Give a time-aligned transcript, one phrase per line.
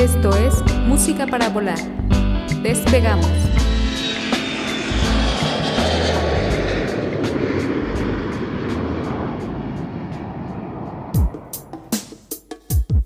[0.00, 0.54] Esto es
[0.86, 1.78] Música para Volar.
[2.62, 3.26] Despegamos.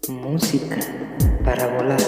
[0.09, 0.77] Música
[1.45, 2.01] para volar.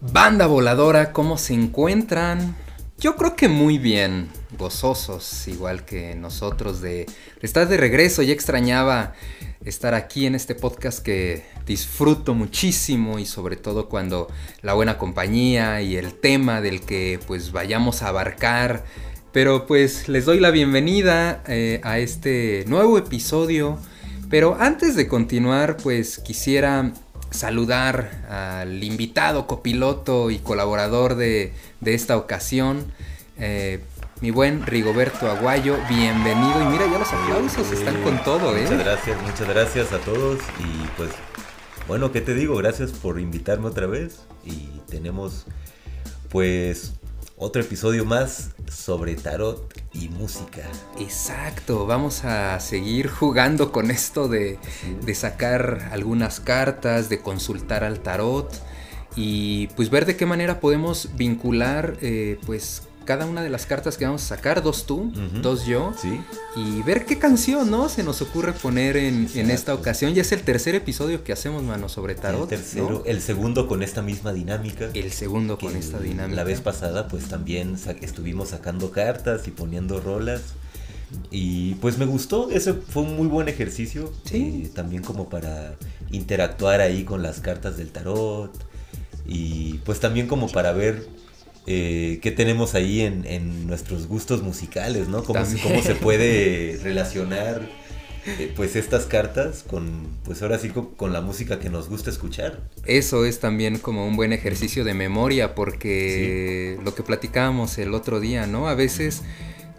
[0.00, 2.56] Banda voladora, ¿cómo se encuentran?
[3.04, 7.04] Yo creo que muy bien, gozosos, igual que nosotros de,
[7.42, 8.22] estar de regreso.
[8.22, 9.12] Ya extrañaba
[9.62, 14.28] estar aquí en este podcast que disfruto muchísimo y sobre todo cuando
[14.62, 18.86] la buena compañía y el tema del que pues vayamos a abarcar.
[19.32, 23.78] Pero pues les doy la bienvenida eh, a este nuevo episodio.
[24.30, 26.94] Pero antes de continuar pues quisiera
[27.34, 32.92] saludar al invitado, copiloto y colaborador de, de esta ocasión.
[33.36, 33.80] Eh,
[34.20, 36.62] mi buen Rigoberto Aguayo, bienvenido.
[36.62, 38.62] Y mira, ya los aplausos están con todo, ¿eh?
[38.62, 40.38] Muchas gracias, muchas gracias a todos.
[40.60, 41.10] Y pues,
[41.88, 42.56] bueno, ¿qué te digo?
[42.56, 44.20] Gracias por invitarme otra vez.
[44.44, 45.46] Y tenemos,
[46.30, 46.94] pues,
[47.36, 50.62] otro episodio más sobre tarot y música.
[50.98, 54.58] Exacto, vamos a seguir jugando con esto de,
[55.04, 58.50] de sacar algunas cartas, de consultar al tarot
[59.16, 63.96] y pues ver de qué manera podemos vincular eh, pues cada una de las cartas
[63.96, 66.20] que vamos a sacar, dos tú, dos yo, Sí.
[66.56, 67.88] y ver qué canción, ¿no?
[67.88, 70.14] Se nos ocurre poner en, en esta ocasión.
[70.14, 72.42] Ya es el tercer episodio que hacemos, mano, sobre tarot.
[72.52, 73.02] el tercero, ¿no?
[73.04, 74.88] el segundo con esta misma dinámica.
[74.94, 76.36] El segundo con esta dinámica.
[76.36, 80.40] La vez pasada, pues también sa- estuvimos sacando cartas y poniendo rolas.
[81.30, 84.12] Y pues me gustó, ese fue un muy buen ejercicio.
[84.24, 84.64] Sí.
[84.64, 85.76] eh, también como para
[86.10, 88.50] interactuar ahí con las cartas del tarot.
[89.26, 91.06] Y pues también como para ver
[91.66, 95.24] eh, qué tenemos ahí en, en nuestros gustos musicales, ¿no?
[95.24, 95.62] Cómo, se, También.
[95.62, 97.68] cómo se puede relacionar
[98.26, 102.10] eh, pues estas cartas con, pues ahora sí con, con la música que nos gusta
[102.10, 102.60] escuchar.
[102.84, 108.20] Eso es también como un buen ejercicio de memoria porque lo que platicábamos el otro
[108.20, 108.68] día, ¿no?
[108.68, 109.22] A veces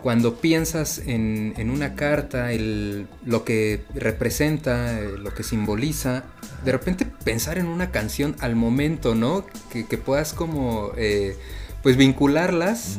[0.02, 6.26] cuando piensas en, en una carta, el, lo que representa, eh, lo que simboliza,
[6.64, 9.48] de repente pensar en una canción al momento, ¿no?
[9.72, 11.36] Que, que puedas como, eh,
[11.86, 12.98] pues vincularlas.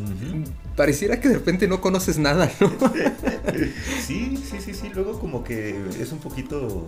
[0.76, 2.70] Pareciera que de repente no conoces nada, ¿no?
[4.06, 4.90] Sí, sí, sí, sí.
[4.94, 6.86] Luego como que es un poquito,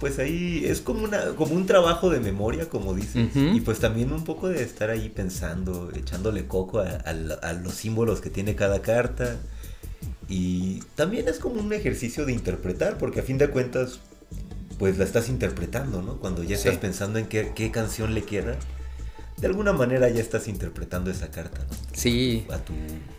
[0.00, 3.28] pues ahí es como una, como un trabajo de memoria, como dices.
[3.36, 7.74] Y pues también un poco de estar ahí pensando, echándole coco a, a- a los
[7.74, 9.36] símbolos que tiene cada carta.
[10.30, 14.00] Y también es como un ejercicio de interpretar, porque a fin de cuentas,
[14.78, 16.16] pues la estás interpretando, ¿no?
[16.20, 16.68] Cuando ya Sí.
[16.68, 18.56] estás pensando en qué, qué canción le queda,
[19.40, 21.76] de alguna manera ya estás interpretando esa carta, ¿no?
[21.92, 22.72] Sí, A tu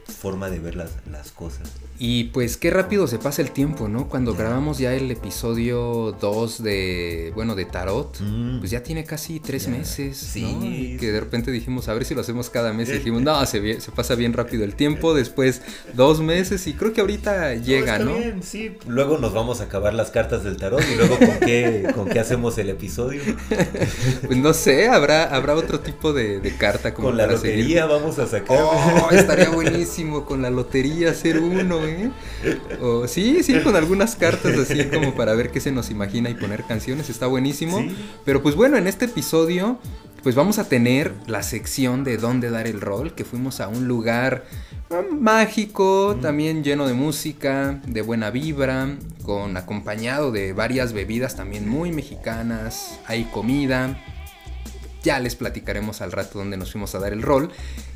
[0.10, 1.70] forma de ver las, las cosas.
[2.02, 4.08] Y pues qué rápido se pasa el tiempo, ¿no?
[4.08, 8.60] Cuando grabamos ya el episodio 2 de, bueno, de Tarot, Mm.
[8.60, 12.22] pues ya tiene casi tres meses, Sí, que de repente dijimos, a ver si lo
[12.22, 12.88] hacemos cada mes.
[12.90, 15.14] Y dijimos, no, se, pasa bien rápido el tiempo.
[15.20, 15.62] Después
[15.94, 18.16] dos meses y creo que ahorita llega, está ¿no?
[18.18, 18.78] bien, sí.
[18.88, 22.20] Luego nos vamos a acabar las cartas del tarot y luego con qué, con qué
[22.20, 23.22] hacemos el episodio.
[24.26, 27.58] Pues no sé, habrá, habrá otro tipo de, de carta como Con la seguir.
[27.58, 28.58] lotería vamos a sacar.
[28.62, 32.12] Oh, estaría buenísimo con la lotería hacer uno, ¿eh?
[32.82, 36.36] O, sí, sí, con algunas cartas así como para ver qué se nos imagina y
[36.36, 37.80] poner canciones, está buenísimo.
[37.80, 37.96] Sí.
[38.26, 39.80] Pero pues bueno, en este episodio
[40.24, 43.88] pues vamos a tener la sección de dónde dar el rol, que fuimos a un
[43.88, 44.46] lugar
[45.12, 51.92] mágico, también lleno de música, de buena vibra, con acompañado de varias bebidas también muy
[51.92, 54.02] mexicanas, hay comida.
[55.04, 57.50] Ya les platicaremos al rato dónde nos fuimos a dar el rol.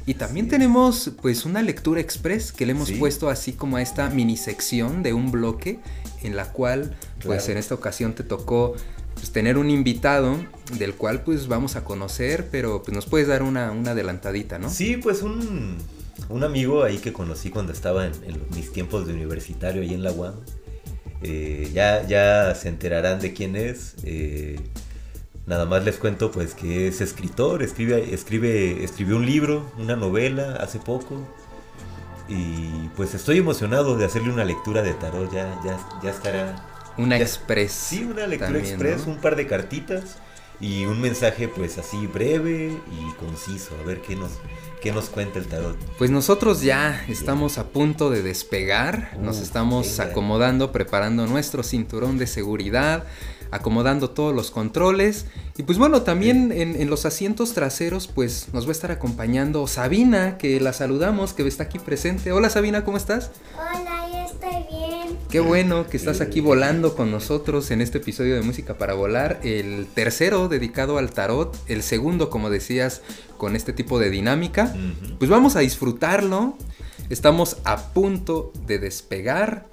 [0.06, 2.96] Y también tenemos pues una lectura express que le hemos Sí.
[2.96, 5.80] puesto así como a esta mini sección de un bloque
[6.24, 7.52] en la cual pues Claro.
[7.54, 8.76] en esta ocasión te tocó
[9.16, 10.38] pues, tener un invitado
[10.78, 14.70] del cual pues vamos a conocer, pero pues nos puedes dar una, una adelantadita, ¿no?
[14.70, 15.78] Sí, pues un,
[16.30, 20.04] un amigo ahí que conocí cuando estaba en, en mis tiempos de universitario ahí en
[20.04, 20.36] la UAM.
[21.22, 23.94] Eh, ya, ya se enterarán de quién es.
[24.04, 24.60] eh,
[25.46, 30.58] nada más les cuento pues que es escritor, escribe, escribe, escribió un libro, una novela
[30.62, 31.18] hace poco.
[32.30, 36.56] Y pues estoy emocionado de hacerle una lectura de tarot, ya, ya, ya estará
[36.98, 37.72] Una Ya- express.
[37.72, 39.14] Sí, una lectura también, express, ¿no?
[39.14, 40.18] un par de cartitas
[40.62, 43.76] y un mensaje pues así breve y conciso.
[43.82, 44.32] A ver qué nos,
[44.82, 45.76] qué nos cuenta el tarot.
[45.98, 50.12] Pues nosotros ya estamos a punto de despegar, nos Uh, estamos venga.
[50.12, 53.06] acomodando, preparando nuestro cinturón de seguridad,
[53.54, 55.26] acomodando todos los controles
[55.58, 59.68] y pues bueno, también en, en los asientos traseros pues nos va a estar acompañando
[59.68, 62.32] Sabina, que la saludamos, que está aquí presente.
[62.32, 63.32] Hola Sabina, ¿cómo estás?
[63.56, 65.18] Hola, ya estoy bien.
[65.30, 69.40] Qué bueno que estás aquí volando con nosotros en este episodio de Música para Volar,
[69.44, 73.02] el tercero dedicado al tarot, el segundo, como decías,
[73.38, 74.76] con este tipo de dinámica.
[75.18, 76.56] Pues vamos a disfrutarlo.
[77.10, 79.66] Estamos a punto de despegar.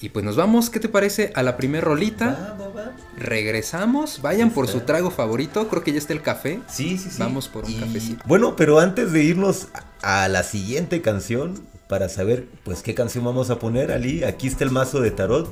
[0.00, 1.32] Y pues nos vamos, ¿qué te parece?
[1.34, 2.56] A la primer rolita.
[2.58, 2.92] Va, va, va.
[3.16, 4.22] Regresamos.
[4.22, 5.68] Vayan por su trago favorito.
[5.68, 6.60] Creo que ya está el café.
[6.68, 7.16] Sí, sí, sí.
[7.18, 8.22] Vamos por un cafecito.
[8.26, 13.24] Bueno, pero antes de irnos a a la siguiente canción, para saber pues qué canción
[13.24, 15.50] vamos a poner, Ali, aquí está el mazo de tarot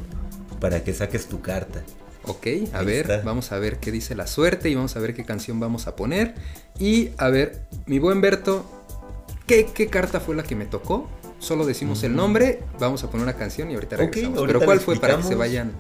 [0.61, 1.83] para que saques tu carta.
[2.23, 3.23] Ok, a Ahí ver, está.
[3.25, 5.97] vamos a ver qué dice la suerte y vamos a ver qué canción vamos a
[5.97, 6.35] poner.
[6.79, 8.65] Y a ver, mi buen Berto,
[9.49, 11.09] ¿qué, qué carta fue la que me tocó?
[11.39, 14.39] Solo decimos el nombre, vamos a poner una canción y ahorita regresamos.
[14.39, 15.73] ahorita Pero ¿cuál fue para que se vayan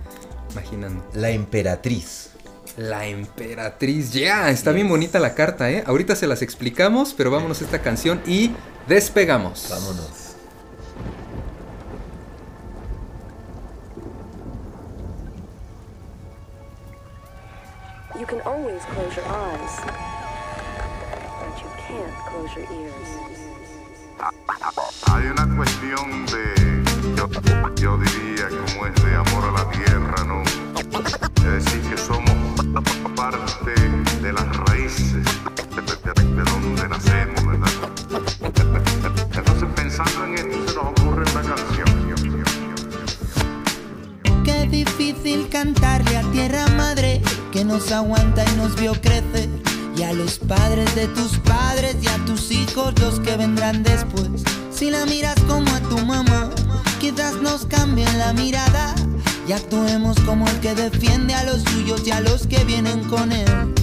[0.52, 1.04] imaginando?
[1.14, 2.30] La emperatriz.
[2.76, 5.82] La emperatriz, ya, está bien bonita la carta, ¿eh?
[5.86, 8.50] Ahorita se las explicamos, pero vámonos a esta canción y
[8.86, 9.68] despegamos.
[9.70, 10.26] Vámonos.
[18.18, 19.80] You can always close your eyes,
[21.40, 23.26] but you can't close your ears.
[25.16, 26.82] Hay una cuestión de,
[27.80, 30.42] yo, diría como es de amor a la tierra, ¿no?
[30.42, 32.34] Es decir, que somos
[33.16, 33.72] parte
[34.20, 35.24] de las raíces
[35.74, 37.70] de, de- de- de donde nacemos, ¿verdad?
[39.34, 41.88] Entonces pensando en esto se nos ocurre una canción.
[44.44, 47.22] Qué difícil cantarle a tierra madre
[47.52, 49.48] que nos aguanta y nos vio crecer.
[49.96, 54.44] Y a los padres de tus padres y a tus hijos los que vendrán después.
[54.76, 56.50] Si la miras como a tu mamá,
[57.00, 58.94] quizás nos cambien la mirada.
[59.48, 63.32] Y actuemos como el que defiende a los suyos y a los que vienen con
[63.32, 63.74] él.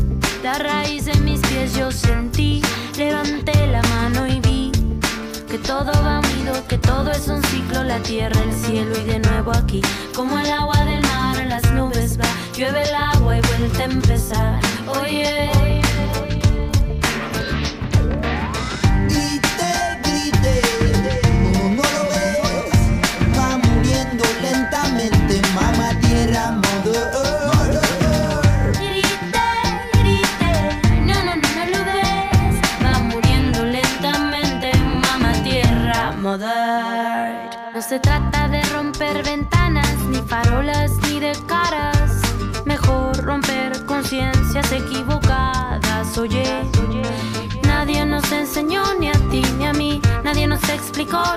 [0.43, 2.61] La raíz de mis pies yo sentí,
[2.95, 4.71] levanté la mano y vi
[5.49, 9.19] que todo va unido, que todo es un ciclo, la tierra, el cielo y de
[9.19, 9.81] nuevo aquí,
[10.15, 13.85] como el agua del mar, en las nubes va, llueve el agua y vuelve a
[13.85, 14.59] empezar.
[15.01, 15.82] Oye, Grite,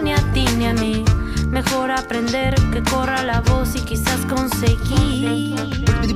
[0.03, 1.05] ni a ti ni a mí.
[1.51, 5.55] Mejor aprender que corra la voz y quizás conseguir.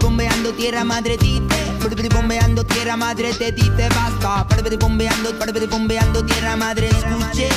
[0.00, 4.46] Bombeando tierra madre brr, bombeando tierra madre te dice basta.
[4.78, 5.32] Bombeando,
[5.68, 7.48] bombeando tierra madre escuche.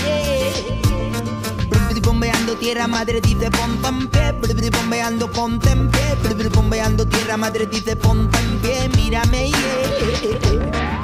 [2.04, 7.96] Bombeando tierra madre dice ponte en pie, bombeando ponte en pie, bombeando tierra madre dice
[7.96, 11.03] ponte en pie, mírame yeah.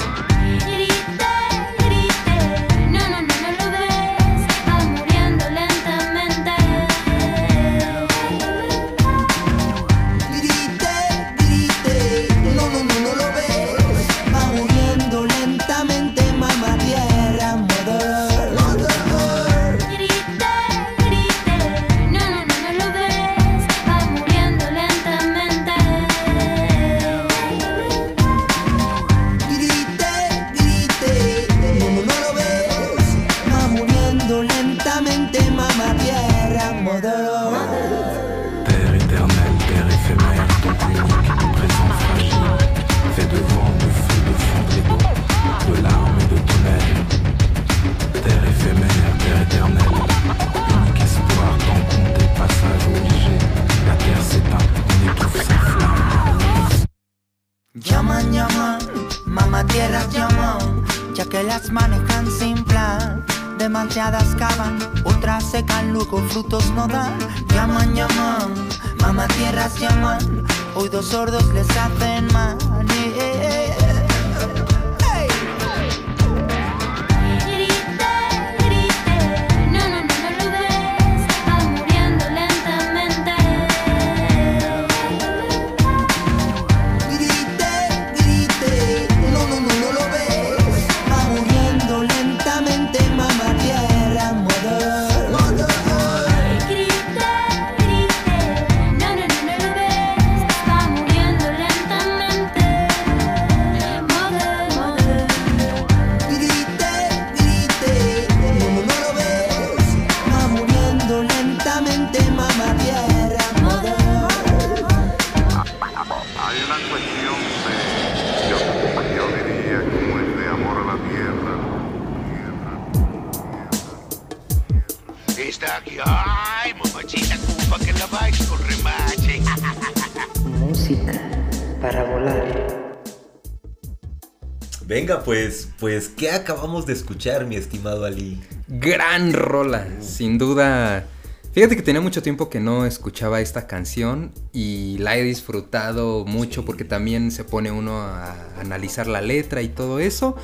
[135.79, 138.41] Pues, ¿qué acabamos de escuchar, mi estimado Ali?
[138.67, 141.05] Gran rola, sin duda.
[141.53, 146.63] Fíjate que tenía mucho tiempo que no escuchaba esta canción y la he disfrutado mucho
[146.65, 150.35] porque también se pone uno a analizar la letra y todo eso.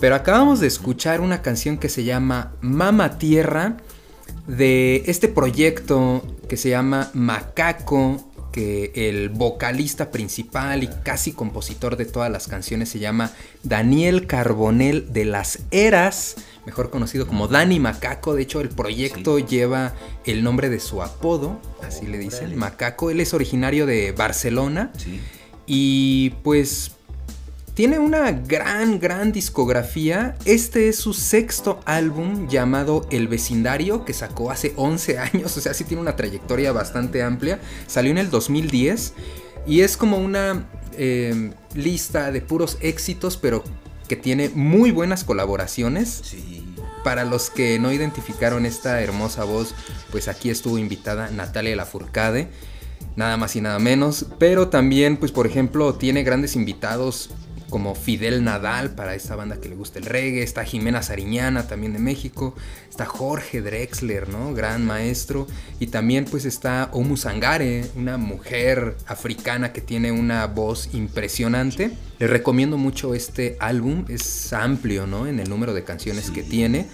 [0.00, 3.76] Pero acabamos de escuchar una canción que se llama Mama Tierra
[4.46, 12.04] de este proyecto que se llama Macaco, que el vocalista principal y casi compositor de
[12.04, 18.34] todas las canciones se llama Daniel Carbonel de las Eras, mejor conocido como Dani Macaco.
[18.34, 23.10] De hecho, el proyecto lleva el nombre de su apodo, así le dicen, Macaco.
[23.10, 24.92] Él es originario de Barcelona.
[25.66, 26.92] Y pues
[27.74, 30.36] tiene una gran, gran discografía.
[30.44, 35.74] Este es su sexto álbum llamado El Vecindario, que sacó hace 11 años, o sea,
[35.74, 37.60] sí tiene una trayectoria bastante amplia.
[37.86, 39.14] Salió en el 2010
[39.66, 43.62] y es como una eh, lista de puros éxitos, pero
[44.08, 46.22] que tiene muy buenas colaboraciones.
[47.04, 49.74] Para los que no identificaron esta hermosa voz,
[50.10, 52.50] pues aquí estuvo invitada Natalia Lafourcade
[53.16, 54.26] nada más y nada menos.
[54.38, 57.30] Pero también, pues por ejemplo, tiene grandes invitados
[57.70, 61.92] como Fidel Nadal para esta banda que le gusta el reggae, está Jimena Sariñana también
[61.92, 62.54] de México,
[62.88, 64.52] está Jorge Drexler, ¿no?
[64.52, 65.46] Gran maestro,
[65.78, 71.92] y también pues está Omu Sangare, una mujer africana que tiene una voz impresionante.
[72.18, 75.26] Les recomiendo mucho este álbum, es amplio, ¿no?
[75.26, 76.86] En el número de canciones que tiene.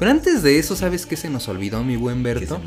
[0.00, 2.58] Pero antes de eso, ¿sabes qué se nos olvidó, mi buen Berto?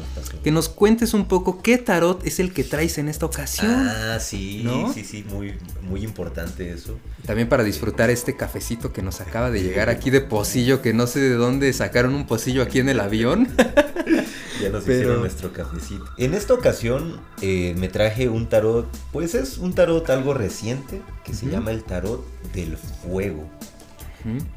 [0.43, 3.71] Que nos cuentes un poco qué tarot es el que traes en esta ocasión.
[3.71, 4.63] Ah, sí,
[4.93, 6.99] sí, sí, muy, muy importante eso.
[7.25, 11.07] También para disfrutar este cafecito que nos acaba de llegar aquí de pocillo, que no
[11.07, 13.47] sé de dónde sacaron un pocillo aquí en el avión.
[14.61, 16.05] ya nos hicieron nuestro cafecito.
[16.19, 21.33] En esta ocasión eh, me traje un tarot, pues es un tarot algo reciente, que
[21.33, 22.23] se llama el tarot
[22.53, 23.49] del fuego.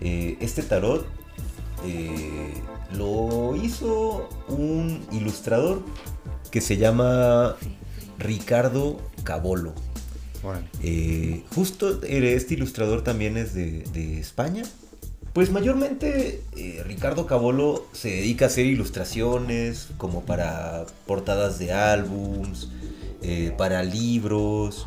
[0.00, 1.15] Eh, este tarot
[1.86, 2.54] eh,
[2.92, 5.82] lo hizo un ilustrador
[6.50, 7.56] que se llama
[8.18, 9.74] Ricardo Cabolo.
[10.80, 14.62] Eh, justo este ilustrador también es de, España.
[15.32, 22.70] Pues mayormente eh, Ricardo Cabolo se dedica a hacer ilustraciones como para portadas de álbums,
[23.56, 24.86] para libros.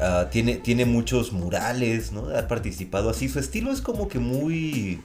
[0.00, 2.28] Ah, tiene, tiene muchos murales, ¿no?
[2.30, 3.28] Ha participado así.
[3.28, 5.00] Su estilo es como que muy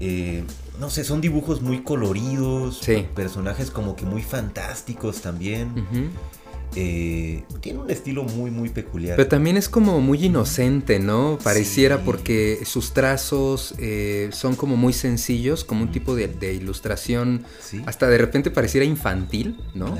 [0.00, 0.44] eh,
[0.80, 2.80] no sé, son dibujos muy coloridos,
[3.14, 5.72] personajes como que muy fantásticos también.
[6.74, 9.16] Eh, tiene un estilo muy, muy peculiar.
[9.16, 11.38] Pero también es como muy inocente, ¿no?
[11.42, 17.44] Pareciera porque sus trazos eh, son como muy sencillos, como un tipo de, ilustración.
[17.86, 19.96] Hasta de repente pareciera infantil, ¿no?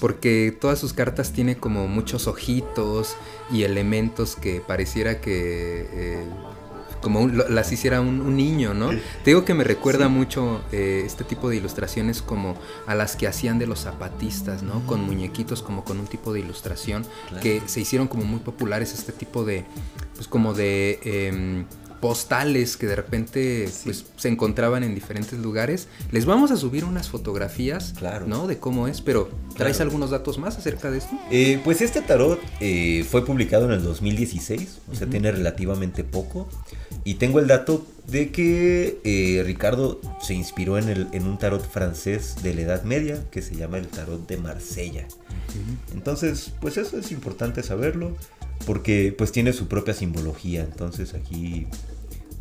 [0.00, 3.16] Porque todas sus cartas tiene como muchos ojitos
[3.50, 6.26] y elementos que pareciera que
[7.00, 8.90] como las hiciera un, niño, ¿no?
[8.90, 13.26] Te digo que me recuerda mucho eh, este tipo de ilustraciones como a las que
[13.26, 14.84] hacían de los zapatistas, ¿no?
[14.86, 17.04] Con muñequitos como con un tipo de ilustración
[17.42, 19.64] que se hicieron como muy populares este tipo de,
[20.14, 21.00] pues como de...
[21.04, 21.64] Em,
[22.00, 25.88] postales que de repente pues, se encontraban en diferentes lugares.
[26.10, 28.26] Les vamos a subir unas fotografías, claro.
[28.26, 28.46] ¿no?
[28.46, 31.18] De cómo es, pero ¿traes algunos datos más acerca de esto?
[31.30, 36.48] Eh, pues este tarot eh, fue publicado en el 2016, o sea, tiene relativamente poco.
[37.04, 41.66] Y tengo el dato de que eh, Ricardo se inspiró en, el, en, un tarot
[41.66, 45.06] francés de la Edad Media que se llama el tarot de Marsella.
[45.92, 48.16] Entonces, pues eso es importante saberlo
[48.66, 50.62] porque pues tiene su propia simbología.
[50.62, 51.66] Entonces aquí,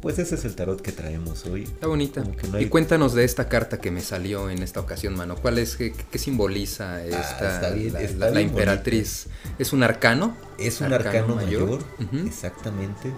[0.02, 1.64] pues ese es el tarot que traemos hoy.
[1.64, 2.24] Está bonita.
[2.60, 5.36] Y cuéntanos de esta carta que me salió en esta ocasión, mano.
[5.36, 9.28] ¿Cuál es, qué, simboliza ah, esta, la, emperatriz?
[9.60, 10.36] ¿Es un arcano?
[10.60, 11.80] Es un arcano, mayor,
[12.26, 13.12] exactamente.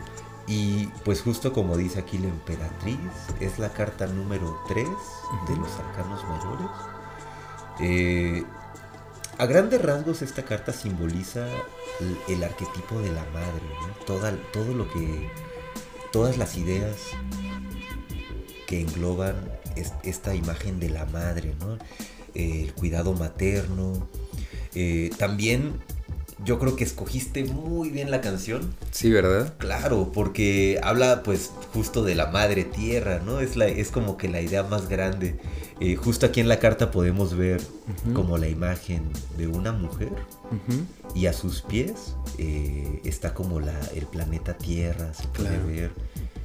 [0.48, 2.98] Y pues justo como dice aquí la emperatriz,
[3.40, 4.84] es la carta número 3
[5.48, 6.68] de los arcanos mayores.
[7.82, 8.44] Eh,
[9.40, 11.48] a grandes rasgos esta carta simboliza
[12.28, 13.64] el, arquetipo de la madre,
[14.06, 15.30] todo lo que,
[16.12, 16.98] todas las ideas
[18.68, 19.36] que engloban
[20.04, 21.78] esta imagen de la madre, ¿no?
[22.36, 24.10] el cuidado materno,
[24.76, 25.80] eh, también
[26.46, 28.74] yo creo que escogiste muy bien la canción.
[28.92, 29.56] Sí, ¿verdad?
[29.58, 33.40] Claro, porque habla pues justo de la madre tierra, ¿no?
[33.40, 35.40] Es, la, es como que la idea más grande.
[35.82, 37.62] Eh, justo aquí en la carta podemos ver
[38.14, 39.04] como la imagen
[39.38, 40.12] de una mujer
[41.16, 45.92] y a sus pies eh, está como la, el planeta Tierra, se puede ver.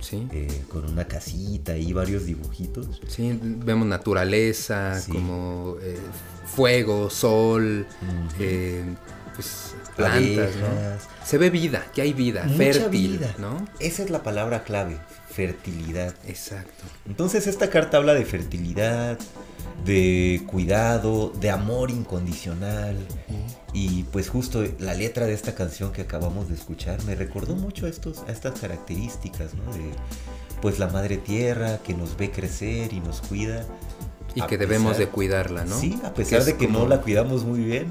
[0.00, 0.28] Sí.
[0.32, 3.00] eh, con una casita y varios dibujitos.
[3.08, 5.10] Sí, vemos naturaleza, Sí.
[5.10, 5.96] como eh,
[6.44, 7.86] fuego, sol,
[8.38, 8.84] eh,
[9.34, 10.68] pues plantas, ¿no?
[11.24, 13.34] Se ve vida, que hay vida, Mucha fértil, vida.
[13.38, 13.66] ¿no?
[13.78, 14.98] Esa es la palabra clave,
[15.30, 16.14] fertilidad.
[16.26, 16.84] Exacto.
[17.06, 19.18] Entonces esta carta habla de fertilidad,
[19.84, 22.96] de cuidado, de amor incondicional.
[23.72, 27.86] Y pues justo la letra de esta canción que acabamos de escuchar me recordó mucho
[27.86, 29.72] a, estos, a estas características, ¿no?
[29.72, 29.90] De
[30.62, 33.66] pues la madre tierra que nos ve crecer y nos cuida.
[34.34, 35.78] Y A que debemos de cuidarla, ¿no?
[35.78, 37.88] Sí, a pesar es de que no la cuidamos muy bien.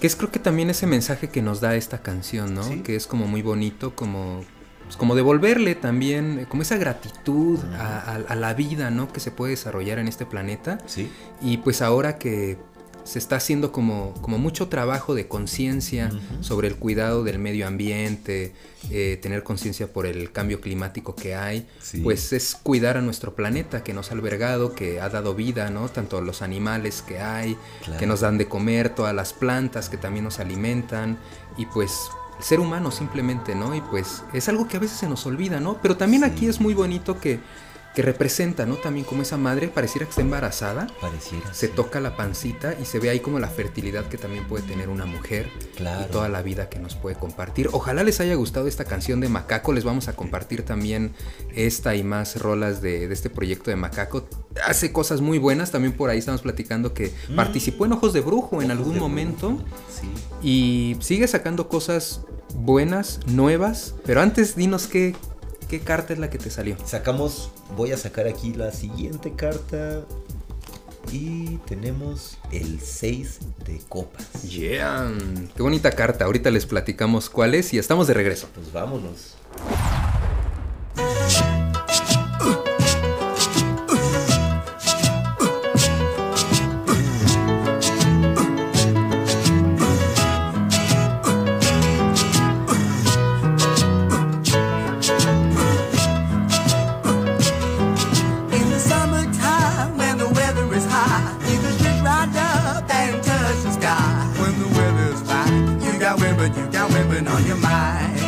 [0.00, 2.62] Que es creo que también ese mensaje que nos da esta canción, ¿no?
[2.62, 2.80] Sí.
[2.82, 4.44] Que es como muy bonito, como,
[4.84, 9.12] pues, como devolverle también, eh, como esa gratitud a, a- a la vida, ¿no?
[9.12, 10.78] Que se puede desarrollar en este planeta.
[10.86, 11.10] Sí.
[11.42, 12.58] Y pues ahora que
[13.08, 16.10] se está haciendo como, como mucho trabajo de conciencia
[16.40, 18.52] sobre el cuidado del medio ambiente,
[18.90, 22.00] eh, tener conciencia por el cambio climático que hay, Sí.
[22.02, 25.88] pues es cuidar a nuestro planeta que nos ha albergado, que ha dado vida, ¿no?
[25.88, 27.98] Tanto a los animales que hay, Claro.
[27.98, 31.18] que nos dan de comer, todas las plantas que también nos alimentan
[31.56, 31.92] y pues
[32.38, 33.74] el ser humano simplemente, ¿no?
[33.74, 35.78] Y pues es algo que a veces se nos olvida, ¿no?
[35.80, 36.28] Pero también Sí.
[36.30, 37.40] aquí es muy bonito que,
[37.98, 38.76] que representa, ¿no?
[38.76, 41.52] También como esa madre pareciera que está embarazada, Pareciera.
[41.52, 41.72] se sí.
[41.74, 45.04] toca la pancita y se ve ahí como la fertilidad que también puede tener una
[45.04, 46.06] mujer Claro.
[46.06, 47.68] y toda la vida que nos puede compartir.
[47.72, 51.12] Ojalá les haya gustado esta canción de Macaco, les vamos a compartir también
[51.56, 54.28] esta y más rolas de, de este proyecto de Macaco.
[54.64, 58.62] Hace cosas muy buenas, también por ahí estamos platicando que participó en Ojos de Brujo
[58.62, 58.70] en Mm.
[58.70, 60.08] Ojos algún momento Brujo, Sí.
[60.40, 62.20] y sigue sacando cosas
[62.54, 65.16] buenas, nuevas, pero antes dinos qué,
[65.68, 66.76] qué carta es la que te salió.
[66.84, 70.04] Sacamos, voy a sacar aquí la siguiente carta.
[71.12, 74.42] Y tenemos el 6 de copas.
[74.42, 75.10] Yeah,
[75.56, 76.26] qué bonita carta.
[76.26, 78.48] Ahorita les platicamos cuál es y estamos de regreso.
[78.54, 79.36] Pues vámonos.
[103.48, 104.34] Touch sky.
[104.38, 108.18] When the weather's fine, you got women, you got women on your mind.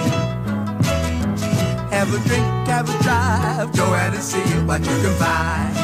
[1.93, 5.77] Have a drink, have a drive, go out and see what you can find.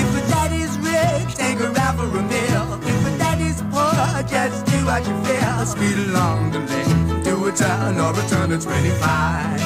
[0.00, 2.66] If a daddy's rich, take her out for a meal.
[2.82, 5.66] If a daddy's poor, just do what you feel.
[5.66, 9.60] Speed along the lane, do a turn or a turn of 25.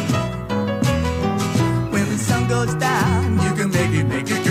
[1.93, 4.50] When the sun goes down, you can make it, make it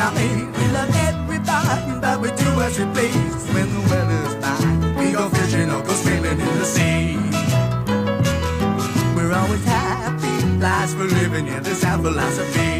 [0.00, 0.58] we love.
[0.58, 3.46] We love everybody, but we do as we please.
[3.54, 7.16] When the weather's fine, we go fishing or go swimming in the sea.
[9.14, 12.79] We're always happy, lives for living, yeah, this our philosophy.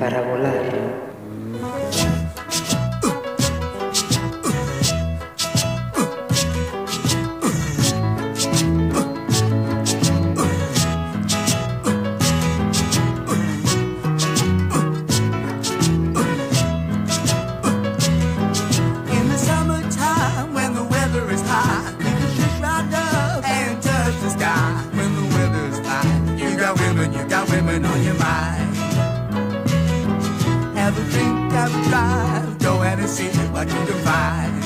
[0.00, 1.05] Para volar.
[33.56, 34.65] much you divide.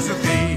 [0.00, 0.49] Philosophy.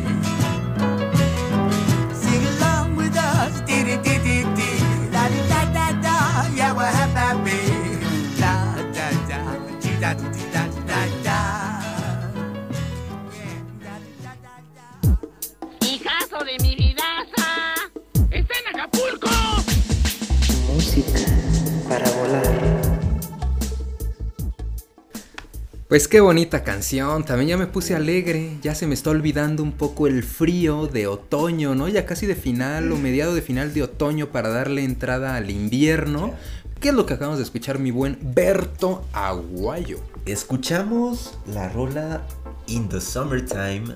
[25.94, 29.74] Pues qué bonita canción, también ya me puse alegre, ya se me está olvidando un
[29.74, 31.88] poco el frío de otoño, ¿no?
[31.88, 36.34] Ya casi de final o mediado de final de otoño para darle entrada al invierno.
[36.80, 40.00] ¿Qué es lo que acabamos de escuchar, mi buen Berto Aguayo?
[40.26, 42.24] Escuchamos la rola
[42.66, 43.96] In the Summertime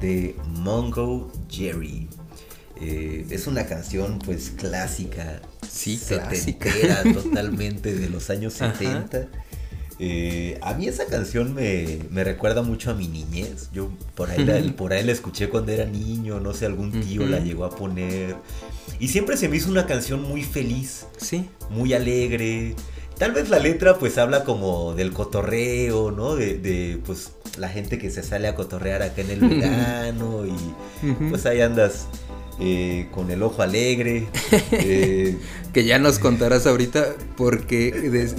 [0.00, 2.08] de Mongo Jerry.
[2.80, 6.70] Eh, es una canción pues clásica, Sí, clásica.
[7.14, 8.72] totalmente de los años Ajá.
[9.98, 10.04] 70.
[10.04, 13.70] Eh, a mí esa canción me, me recuerda mucho a mi niñez.
[13.72, 17.26] Yo por ahí, la, por ahí la escuché cuando era niño, no sé, algún tío
[17.26, 18.36] la llegó a poner.
[19.00, 21.48] Y siempre se me hizo una canción muy feliz, Sí.
[21.70, 22.74] muy alegre.
[23.18, 26.36] Tal vez la letra pues habla como del cotorreo, ¿no?
[26.36, 31.14] De, de, pues la gente que se sale a cotorrear acá en el verano y
[31.30, 32.08] pues ahí andas
[32.60, 34.26] eh, con el ojo alegre.
[34.72, 35.36] eh,
[35.72, 37.92] Que ya nos contarás ahorita por qué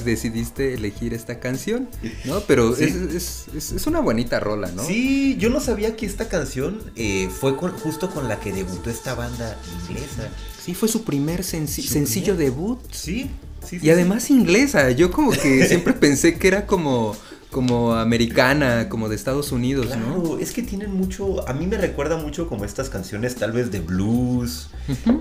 [0.03, 1.88] decidiste elegir esta canción,
[2.25, 2.39] ¿no?
[2.41, 2.86] Pero Sí.
[2.86, 4.84] es, es- es- es una bonita rola, ¿no?
[4.84, 8.89] Sí, yo no sabía que esta canción eh, fue con- justo con la que debutó
[8.89, 9.56] esta banda
[9.88, 10.30] inglesa.
[10.65, 12.80] Sí, fue su primer Su sencillo primer- debut.
[12.91, 13.30] Sí,
[13.63, 14.89] sí, sí, Y además inglesa.
[14.91, 17.15] Yo como que siempre pensé que era como,
[17.57, 20.21] como americana, como de Estados Unidos, ¿no?
[20.21, 23.71] Claro, es que tienen mucho, a mí me recuerda mucho como estas canciones tal vez
[23.71, 24.69] de blues,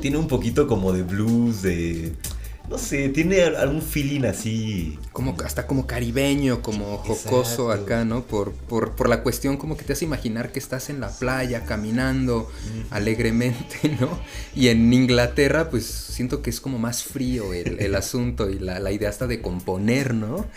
[0.02, 2.12] tiene un poquito como de blues, de,
[2.68, 4.98] no sé, tiene algún feeling así.
[5.12, 7.72] Como hasta como caribeño, como jocoso Exacto.
[7.72, 8.22] acá, ¿no?
[8.22, 11.64] Por, por, por la cuestión como que te hace imaginar que estás en la playa
[11.64, 12.50] caminando
[12.90, 14.18] alegremente, ¿no?
[14.54, 18.80] Y en Inglaterra, pues siento que es como más frío el, el asunto y la,
[18.80, 20.46] la idea hasta de componer, ¿no?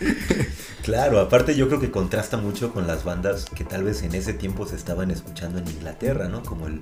[0.82, 4.32] Claro, aparte yo creo que contrasta mucho con las bandas que tal vez en ese
[4.32, 6.42] tiempo se estaban escuchando en Inglaterra, ¿no?
[6.42, 6.80] Como el,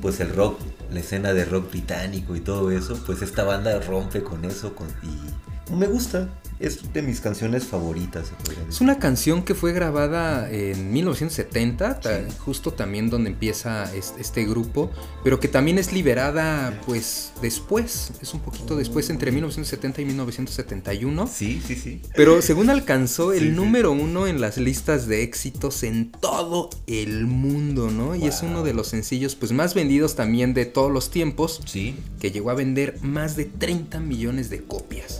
[0.00, 0.58] pues el rock,
[0.92, 4.88] la escena de rock británico y todo eso, pues esta banda rompe con eso con-
[5.02, 6.28] y me gusta,
[6.60, 8.32] es de mis canciones favoritas.
[8.68, 14.44] Es una canción que fue grabada en 1970, ta- justo también donde empieza es- este
[14.44, 14.90] grupo,
[15.24, 21.26] pero que también es liberada pues después, es un poquito después, entre 1970 y 1971.
[21.26, 22.02] Sí, sí, sí.
[22.14, 23.52] Pero según alcanzó el Sí, sí.
[23.52, 28.14] número uno en las listas de éxitos en todo el mundo, ¿no?
[28.14, 31.96] Y es uno de los sencillos pues más vendidos también de todos los tiempos, Sí.
[32.20, 35.18] que llegó a vender más de 30 millones de copias.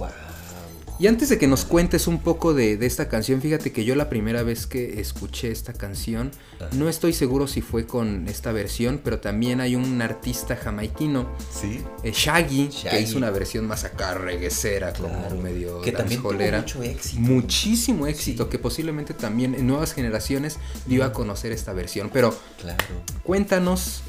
[1.00, 3.94] Y antes de que nos cuentes un poco de, de esta canción, fíjate que yo
[3.94, 6.30] la primera vez que escuché esta canción,
[6.72, 11.26] no estoy seguro si fue con esta versión, pero también hay un artista jamaiquino,
[11.58, 11.80] Sí.
[12.02, 16.34] eh, Shaggy, que hizo una versión más acá reguecera, Claro, como medio que también tuvo
[16.34, 17.20] mucho éxito.
[17.22, 22.10] Muchísimo éxito, que posiblemente también en nuevas generaciones dio a conocer esta versión.
[22.12, 22.84] Pero Claro.
[23.22, 24.02] cuéntanos,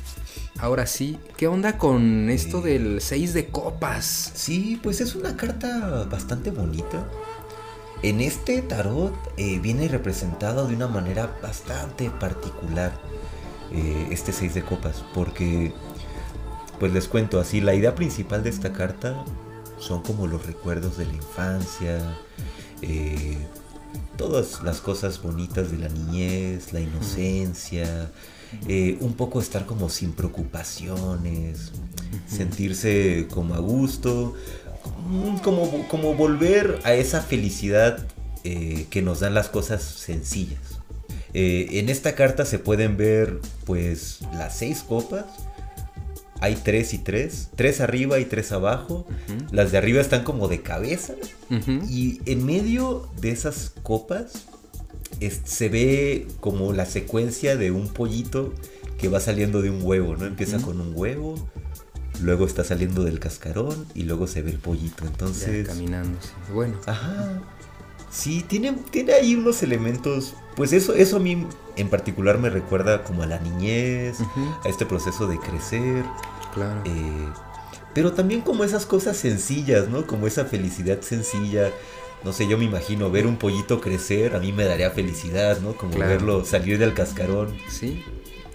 [0.61, 4.31] ahora sí, ¿qué onda con esto del 6 de copas?
[4.35, 7.03] Sí, pues es una carta bastante bonita.
[8.03, 12.93] En este tarot eh, viene representado de una manera bastante particular
[13.71, 15.73] eh, este 6 de copas, porque,
[16.79, 19.25] pues les cuento así, la idea principal de esta carta
[19.79, 22.17] son como los recuerdos de la infancia,
[22.83, 23.37] eh,
[24.15, 28.11] todas las cosas bonitas de la niñez, la inocencia,
[28.67, 31.71] eh, un poco estar como sin preocupaciones,
[32.27, 34.35] sentirse como a gusto,
[35.07, 38.05] mm, como, como volver a esa felicidad
[38.43, 40.79] eh, que nos dan las cosas sencillas.
[41.33, 45.25] Eh, en esta carta se pueden ver pues las seis copas.
[46.41, 49.05] Hay tres y tres, tres arriba y tres abajo.
[49.51, 51.13] Las de arriba están como de cabeza.
[51.87, 54.47] Y en medio de esas copas
[55.21, 58.53] es- se ve como la secuencia de un pollito
[58.97, 60.25] que va saliendo de un huevo, ¿no?
[60.25, 61.35] Empieza con un huevo,
[62.21, 65.03] luego está saliendo del cascarón y luego se ve el pollito.
[65.05, 66.29] Ya Entonces, caminando, sí.
[66.53, 66.75] Bueno.
[66.85, 67.41] ajá.
[68.11, 70.33] Sí, tiene, tiene ahí unos elementos.
[70.57, 74.17] Pues eso, eso a mí en particular me recuerda como a la niñez,
[74.65, 76.03] a este proceso de crecer.
[76.53, 76.81] Claro.
[76.85, 77.27] eh,
[77.93, 80.05] pero también como esas cosas sencillas, ¿no?
[80.07, 81.71] Como esa felicidad sencilla.
[82.23, 85.73] No sé, yo me imagino ver un pollito crecer, a mí me daría felicidad, ¿no?
[85.75, 86.11] Como Claro.
[86.11, 87.49] verlo salir del cascarón.
[87.69, 88.03] Sí.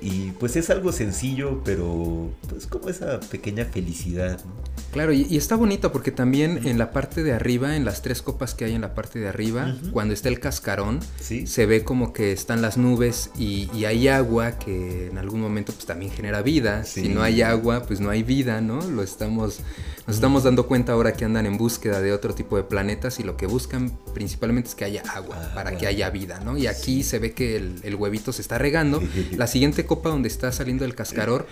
[0.00, 4.52] Y pues es algo sencillo, pero pues como esa pequeña felicidad, ¿no?
[4.92, 8.22] Claro, y, y está bonito porque también en la parte de arriba, en las tres
[8.22, 11.46] copas que hay en la parte de arriba, cuando está el cascarón, Sí.
[11.46, 15.72] se ve como que están las nubes y, y hay agua que en algún momento
[15.72, 16.84] pues también genera vida.
[16.84, 17.02] Sí.
[17.02, 18.80] Si no hay agua, pues no hay vida, ¿no?
[18.82, 19.60] Lo estamos,
[20.06, 23.24] nos estamos dando cuenta ahora que andan en búsqueda de otro tipo de planetas y
[23.24, 25.80] lo que buscan principalmente es que haya agua para Agua.
[25.80, 26.56] que haya vida, ¿no?
[26.56, 29.02] Y aquí se ve que el, el huevito se está regando.
[29.32, 31.44] La siguiente copa donde está saliendo el cascarón,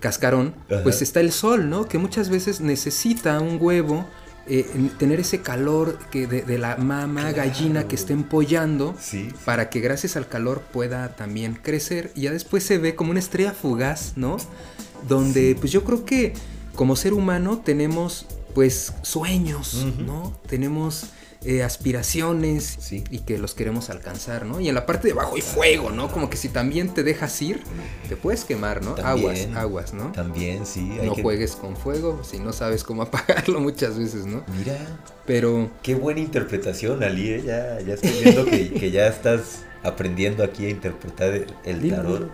[0.00, 0.82] cascarón, Ajá.
[0.84, 1.88] pues está el sol, ¿no?
[1.88, 4.06] Que muchas veces necesita un huevo
[4.46, 9.28] eh, en- tener ese calor que de, de la mamá gallina que está empollando Sí.
[9.44, 13.18] para que gracias al calor pueda también crecer y ya después se ve como una
[13.20, 14.36] estrella fugaz, ¿no?
[15.08, 16.32] Donde pues yo creo que
[16.78, 19.84] como ser humano tenemos pues sueños.
[19.98, 20.32] ¿no?
[20.48, 21.06] Tenemos
[21.44, 23.02] eh, aspiraciones Sí.
[23.10, 24.60] y que los queremos alcanzar, ¿no?
[24.60, 26.10] Y en la parte de abajo hay fuego, ¿no?
[26.10, 27.62] Como que si también te dejas ir,
[28.08, 28.90] te puedes quemar, ¿no?
[28.92, 29.56] Aguas, También.
[29.56, 30.12] aguas, ¿no?
[30.12, 30.96] También, sí.
[31.00, 34.42] hay No que- juegues con fuego si no sabes cómo apagarlo muchas veces, ¿no?
[34.56, 34.78] Mira,
[35.26, 37.42] Pero qué buena interpretación, Ali, ¿eh?
[37.44, 42.30] Ya, ya estoy viendo que, que ya estás aprendiendo aquí a interpretar el, el tarot.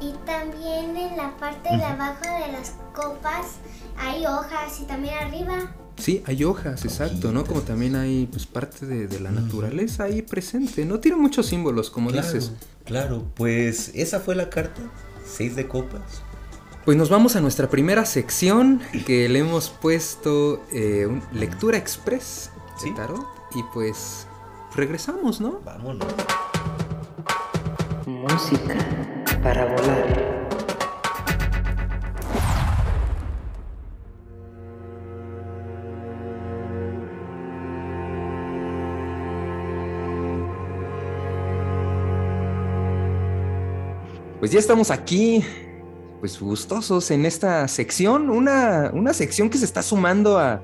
[0.00, 3.56] Y también en la parte de abajo de las copas
[3.98, 5.72] hay hojas y también arriba.
[5.96, 7.44] sí, hay hojas, exacto, ¿no?
[7.44, 11.00] Como también hay pues parte de, de la naturaleza ahí presente, ¿no?
[11.00, 12.52] Tiene muchos símbolos, como Claro, dices.
[12.84, 14.80] claro, pues esa fue la carta,
[15.26, 16.22] seis de copas.
[16.84, 22.50] Pues nos vamos a nuestra primera sección que le hemos puesto eh, un- lectura express
[22.76, 22.94] de Sí.
[22.94, 24.26] tarot y pues
[24.76, 25.60] regresamos, ¿no?
[25.64, 26.06] Vámonos.
[28.06, 28.74] Música
[29.48, 30.28] para volar.
[44.38, 45.42] Pues ya estamos aquí,
[46.20, 50.62] pues gustosos en esta sección, una, una sección que se está sumando a,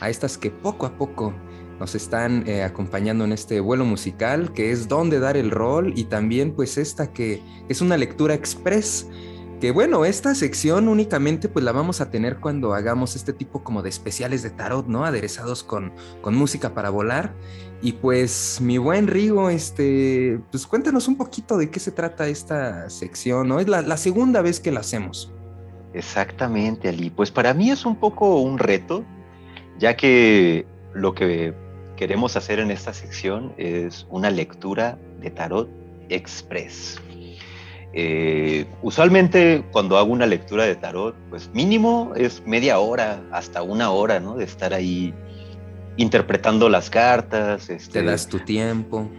[0.00, 1.34] a estas que poco a poco
[1.78, 6.04] nos están eh, acompañando en este vuelo musical, que es Dónde dar el rol, y
[6.04, 9.08] también pues esta que es una lectura express,
[9.60, 13.80] que bueno, esta sección únicamente pues la vamos a tener cuando hagamos este tipo como
[13.80, 15.04] de especiales de tarot, ¿no?
[15.04, 17.32] Aderezados con, con música para volar.
[17.80, 22.90] Y pues, mi buen Rigo, este, pues cuéntanos un poquito de qué se trata esta
[22.90, 23.60] sección, ¿no?
[23.60, 25.32] Es la, la segunda vez que la hacemos.
[25.94, 27.10] Exactamente, Ali.
[27.10, 29.04] Pues para mí es un poco un reto,
[29.78, 31.54] ya que lo que
[31.96, 35.68] queremos hacer en esta sección es una lectura de tarot
[36.08, 37.00] express.
[37.94, 43.90] Eh, usualmente cuando hago una lectura de tarot, pues mínimo es media hora hasta una
[43.90, 44.36] hora, ¿no?
[44.36, 45.12] De estar ahí
[45.96, 47.68] interpretando las cartas.
[47.68, 49.10] Este, Te das tu tiempo.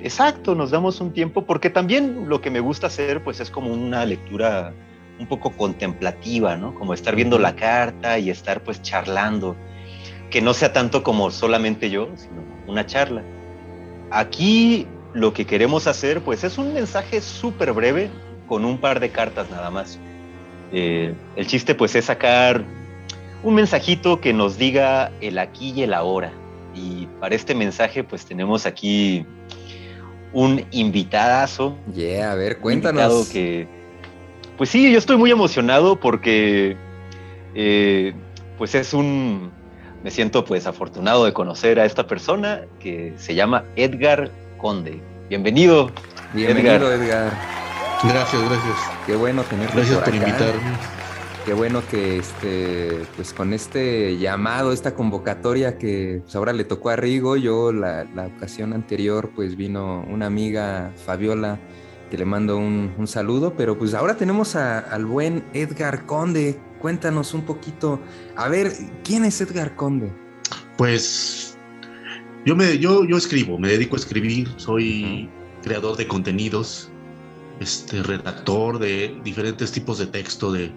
[0.00, 3.72] Exacto, nos damos un tiempo, porque también lo que me gusta hacer, pues es como
[3.72, 4.72] una lectura
[5.18, 6.74] un poco contemplativa, ¿no?
[6.74, 9.56] Como estar viendo la carta y estar pues charlando,
[10.30, 13.22] que no sea tanto como solamente yo, sino una charla.
[14.10, 18.10] Aquí lo que queremos hacer, pues es un mensaje súper breve
[18.46, 19.98] con un par de cartas nada más.
[20.72, 22.64] Eh, el chiste pues es sacar
[23.42, 26.32] un mensajito que nos diga el aquí y el ahora.
[26.74, 29.24] Y para este mensaje pues tenemos aquí
[30.32, 31.76] un invitadazo.
[31.94, 33.28] Yeah, a ver, cuéntanos.
[33.28, 33.68] que,
[34.58, 36.76] pues sí, yo estoy muy emocionado porque
[37.54, 38.12] eh,
[38.58, 39.52] pues es un,
[40.04, 45.00] me siento pues afortunado de conocer a esta persona que se llama Edgar Conde.
[45.30, 45.90] Bienvenido.
[46.34, 47.32] Bienvenido, Edgar.
[48.02, 48.76] Gracias, gracias.
[49.06, 50.28] Qué bueno tenerte Gracias por por acá.
[50.28, 50.70] invitarme.
[51.46, 56.90] Qué bueno que este, pues con este llamado, esta convocatoria que pues, ahora le tocó
[56.90, 61.58] a Rigo, yo la, la ocasión anterior pues vino una amiga Fabiola
[62.10, 66.58] que le mando un, un saludo, pero pues ahora tenemos a- al buen Edgar Conde.
[66.84, 67.98] Cuéntanos un poquito,
[68.36, 68.70] a ver,
[69.04, 70.12] ¿quién es Edgar Conde?
[70.76, 71.56] Pues
[72.44, 75.30] yo me yo, yo escribo, me dedico a escribir, soy
[75.62, 76.90] creador de contenidos,
[77.58, 80.70] este redactor de diferentes tipos de texto de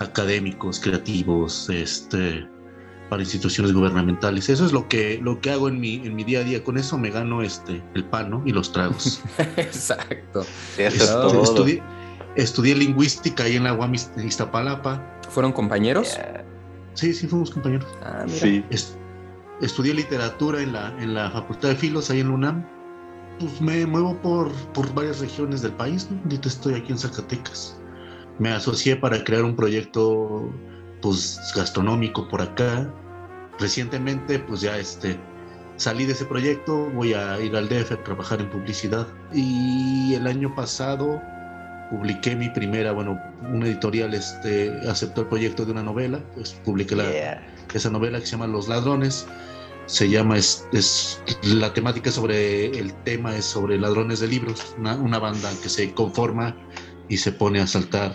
[0.00, 2.48] académicos, creativos, este
[3.08, 4.48] para instituciones gubernamentales.
[4.48, 6.64] Eso es lo que lo que hago en mi en mi día a día.
[6.64, 8.42] Con eso me gano este el pan ¿no?
[8.44, 9.22] y los tragos.
[9.56, 10.40] Exacto.
[10.40, 11.42] Eso es Este, todo.
[11.44, 11.80] estudié,
[12.36, 15.02] estudié lingüística ahí en la UAM Iztapalapa.
[15.30, 16.18] ¿Fueron compañeros?
[16.94, 17.86] Sí, sí, fuimos compañeros.
[18.02, 18.38] Ah, mira.
[18.38, 18.64] Sí.
[18.70, 18.96] Es-
[19.60, 22.66] estudié literatura en la, en la Facultad de Filos, ahí en la UNAM.
[23.40, 26.20] Pues me muevo por, por varias regiones del país, ¿no?
[26.22, 27.76] Ahorita estoy aquí en Zacatecas.
[28.38, 30.52] Me asocié para crear un proyecto
[31.02, 32.92] pues gastronómico por acá.
[33.58, 35.18] Recientemente pues ya este
[35.76, 39.06] salí de ese proyecto, voy a ir al DF a trabajar en publicidad.
[39.32, 41.20] Y el año pasado
[41.90, 46.96] publiqué mi primera, bueno, una editorial este, aceptó el proyecto de una novela, pues publiqué
[46.96, 47.40] la,
[47.72, 49.26] esa novela que se llama Los Ladrones.
[49.86, 54.96] Se llama, es, es, la temática sobre, el tema es sobre ladrones de libros, una,
[54.96, 56.56] una banda que se conforma
[57.10, 58.14] y se pone a saltar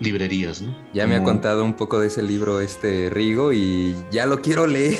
[0.00, 0.76] librerías, ¿no?
[0.92, 4.66] Ya me ha contado un poco de ese libro este Rigo y ya lo quiero
[4.66, 4.98] leer.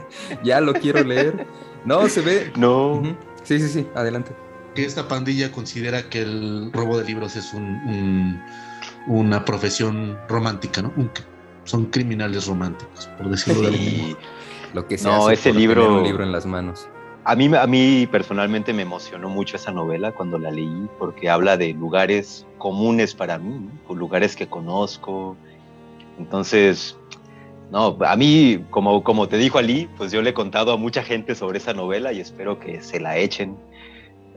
[0.42, 1.46] ya lo quiero leer.
[1.84, 2.52] No, se ve.
[2.56, 3.02] No.
[3.44, 4.32] Sí, sí, sí, adelante.
[4.76, 8.40] Que esta pandilla considera que el robo de libros es un,
[9.06, 10.92] una profesión romántica, ¿no?
[11.64, 14.18] son criminales románticos, por decirlo de algún modo.
[14.74, 16.88] Lo que se no, hace ese libro, tener un libro en las manos.
[17.24, 21.56] A mí, a mí personalmente me emocionó mucho esa novela cuando la leí porque habla
[21.56, 23.94] de lugares comunes para mí, ¿no?
[23.94, 25.36] lugares que conozco.
[26.18, 26.96] Entonces,
[27.72, 31.02] no, a mí, como, como te dijo Ali, pues yo le he contado a mucha
[31.02, 33.56] gente sobre esa novela y espero que se la echen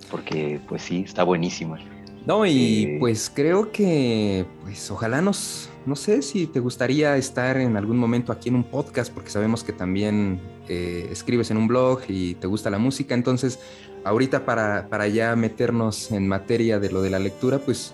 [0.09, 1.77] porque pues sí, está buenísima.
[2.25, 7.57] No, y Eh, pues creo que, pues ojalá nos, no sé si te gustaría estar
[7.57, 11.67] en algún momento aquí en un podcast, porque sabemos que también eh, escribes en un
[11.67, 13.59] blog y te gusta la música, entonces
[14.03, 17.93] ahorita para, para ya meternos en materia de lo de la lectura, pues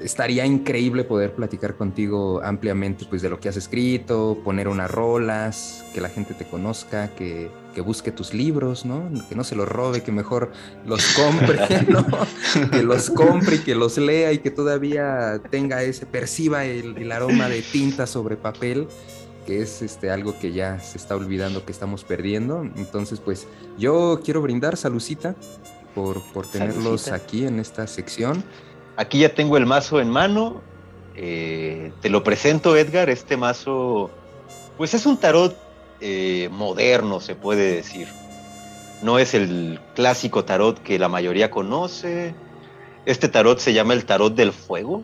[0.00, 5.84] estaría increíble poder platicar contigo ampliamente pues de lo que has escrito, poner unas rolas,
[5.94, 9.08] que la gente te conozca, que, que busque tus libros, ¿no?
[9.28, 10.52] Que no se los robe, que mejor
[10.86, 12.06] los compre, ¿no?
[12.70, 17.12] que los compre y que los lea y que todavía tenga ese, perciba el, el
[17.12, 18.88] aroma de tinta sobre papel
[19.44, 22.62] que es este, algo que ya se está olvidando que estamos perdiendo.
[22.76, 23.46] Entonces, pues
[23.78, 25.34] yo quiero brindar salucita
[25.94, 27.14] por, por tenerlos Salucita.
[27.16, 28.42] aquí en esta sección.
[28.96, 30.62] Aquí ya tengo el mazo en mano.
[31.16, 33.10] eh, te lo presento, Edgar.
[33.10, 34.10] Este mazo,
[34.76, 35.56] pues es un tarot
[36.00, 38.08] eh, moderno, se puede decir.
[39.02, 42.34] No es el clásico tarot que la mayoría conoce.
[43.04, 45.02] Este tarot se llama el tarot del fuego,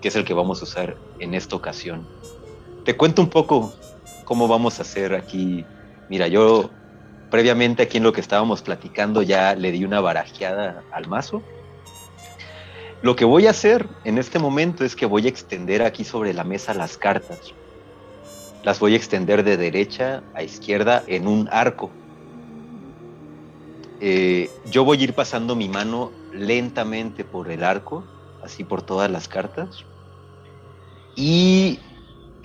[0.00, 2.06] que es el que vamos a usar en esta ocasión.
[2.84, 3.72] Te cuento un poco
[4.24, 5.64] cómo vamos a hacer aquí.
[6.08, 6.70] Mira, yo
[7.30, 11.42] previamente aquí en lo que estábamos platicando ya le di una barajeada al mazo.
[13.02, 16.32] Lo que voy a hacer en este momento es que voy a extender aquí sobre
[16.32, 17.52] la mesa las cartas.
[18.62, 21.90] Las voy a extender de derecha a izquierda en un arco.
[23.98, 28.04] Eh, yo voy a ir pasando mi mano lentamente por el arco,
[28.40, 29.84] así por todas las cartas.
[31.16, 31.80] Y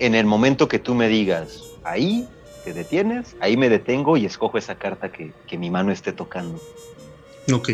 [0.00, 2.26] en el momento que tú me digas, ahí
[2.64, 6.60] te detienes, ahí me detengo y escojo esa carta que, que mi mano esté tocando.
[7.52, 7.70] Ok.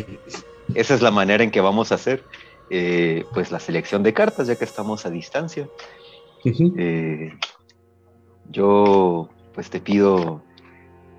[0.75, 2.25] Esa es la manera en que vamos a hacer
[2.71, 5.69] eh, pues la selección de cartas, ya que estamos a distancia.
[6.45, 7.33] Eh,
[8.51, 10.43] yo pues te pido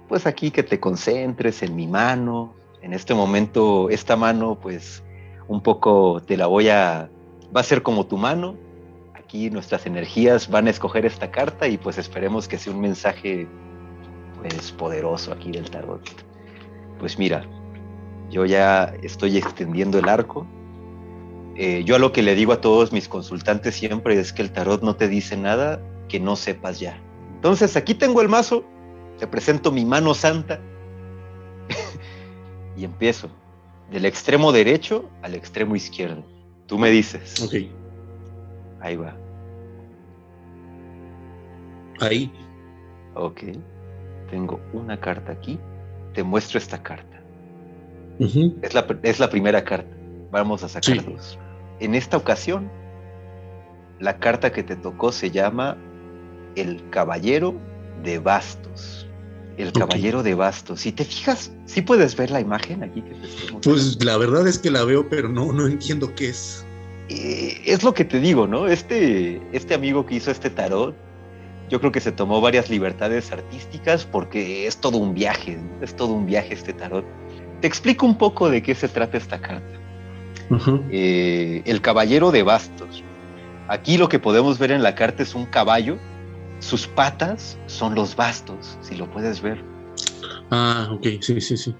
[0.07, 2.53] pues aquí que te concentres en mi mano.
[2.81, 5.03] En este momento, esta mano pues
[5.47, 7.09] un poco te la voy a...
[7.55, 8.55] va a ser como tu mano.
[9.13, 13.47] Aquí nuestras energías van a escoger esta carta y pues esperemos que sea un mensaje
[14.41, 16.01] pues poderoso aquí del tarot.
[16.99, 17.43] Pues mira,
[18.29, 20.45] yo ya estoy extendiendo el arco.
[21.57, 24.51] Eh, yo a lo que le digo a todos mis consultantes siempre es que el
[24.51, 26.99] tarot no te dice nada que no sepas ya.
[27.35, 28.65] Entonces aquí tengo el mazo,
[29.19, 30.59] te presento mi mano santa
[32.75, 33.29] y empiezo
[33.91, 36.23] del extremo derecho al extremo izquierdo.
[36.65, 37.41] Tú me dices.
[37.41, 37.53] Ok.
[38.81, 39.15] Ahí va.
[42.01, 42.31] Ahí.
[43.13, 43.41] Ok.
[44.29, 45.59] Tengo una carta aquí.
[46.13, 47.21] Te muestro esta carta.
[48.19, 49.95] Es la, es la primera carta.
[50.31, 50.99] Vamos a sacar Sí.
[50.99, 51.39] dos.
[51.79, 52.69] En esta ocasión,
[53.99, 55.77] la carta que te tocó se llama
[56.55, 57.55] El Caballero
[58.03, 59.07] de Bastos.
[59.57, 60.81] El Caballero de Bastos.
[60.81, 63.59] Si te fijas, ¿sí puedes ver la imagen aquí que te estoy?
[63.63, 66.65] Pues la verdad es que la veo, pero no, no entiendo qué es.
[67.07, 68.67] Eh, es lo que te digo, ¿no?
[68.67, 70.95] Este, este amigo que hizo este tarot,
[71.69, 75.83] yo creo que se tomó varias libertades artísticas porque es todo un viaje, ¿no?
[75.83, 77.05] es todo un viaje este tarot.
[77.61, 79.84] Te explico un poco de qué se trata esta carta.
[80.91, 83.03] Eh, el caballero de bastos.
[83.67, 85.97] Aquí lo que podemos ver en la carta es un caballo.
[86.59, 89.63] Sus patas son los bastos, si lo puedes ver.
[90.51, 91.75] Ah, ok, sí, sí, sí.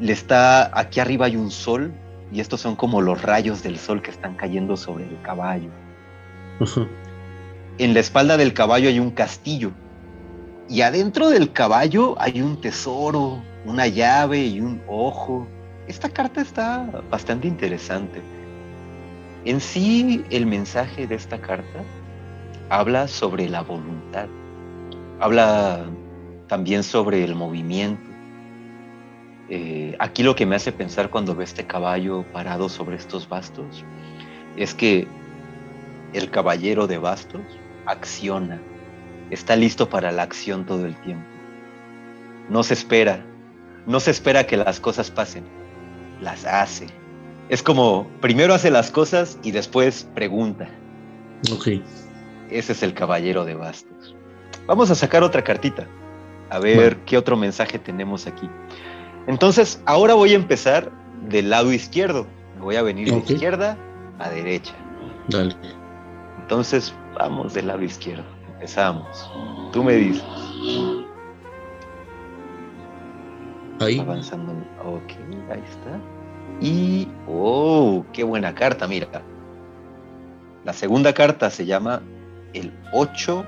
[0.00, 1.92] Le está aquí arriba hay un sol
[2.32, 5.70] y estos son como los rayos del sol que están cayendo sobre el caballo.
[7.78, 9.72] En la espalda del caballo hay un castillo
[10.68, 15.46] y adentro del caballo hay un tesoro, una llave y un ojo.
[15.86, 18.22] Esta carta está bastante interesante.
[19.44, 21.84] En sí, el mensaje de esta carta
[22.70, 24.26] habla sobre la voluntad,
[25.20, 25.84] habla
[26.48, 28.02] también sobre el movimiento.
[29.50, 33.84] Eh, aquí lo que me hace pensar cuando veo este caballo parado sobre estos bastos
[34.56, 35.06] es que
[36.14, 37.42] el caballero de bastos
[37.84, 38.62] acciona,
[39.30, 41.26] está listo para la acción todo el tiempo.
[42.48, 43.22] No se espera,
[43.86, 45.44] no se espera que las cosas pasen,
[46.20, 46.86] las hace.
[47.48, 50.68] Es como primero hace las cosas y después pregunta.
[51.52, 51.68] Ok.
[52.50, 54.14] Ese es el caballero de bastos.
[54.66, 55.86] Vamos a sacar otra cartita.
[56.50, 58.48] A ver qué otro mensaje tenemos aquí.
[59.26, 60.92] Entonces, ahora voy a empezar
[61.28, 62.26] del lado izquierdo.
[62.56, 63.76] Me voy a venir de izquierda
[64.18, 64.74] a derecha.
[65.28, 65.54] Dale.
[66.40, 68.24] Entonces, vamos del lado izquierdo.
[68.54, 69.30] Empezamos.
[69.72, 70.24] Tú me dices.
[73.84, 73.98] Ahí.
[74.00, 74.52] Avanzando.
[74.84, 75.12] Ok,
[75.52, 76.00] ahí está.
[76.60, 79.08] Y, oh, qué buena carta, mira.
[80.64, 82.00] La segunda carta se llama
[82.52, 83.44] el 8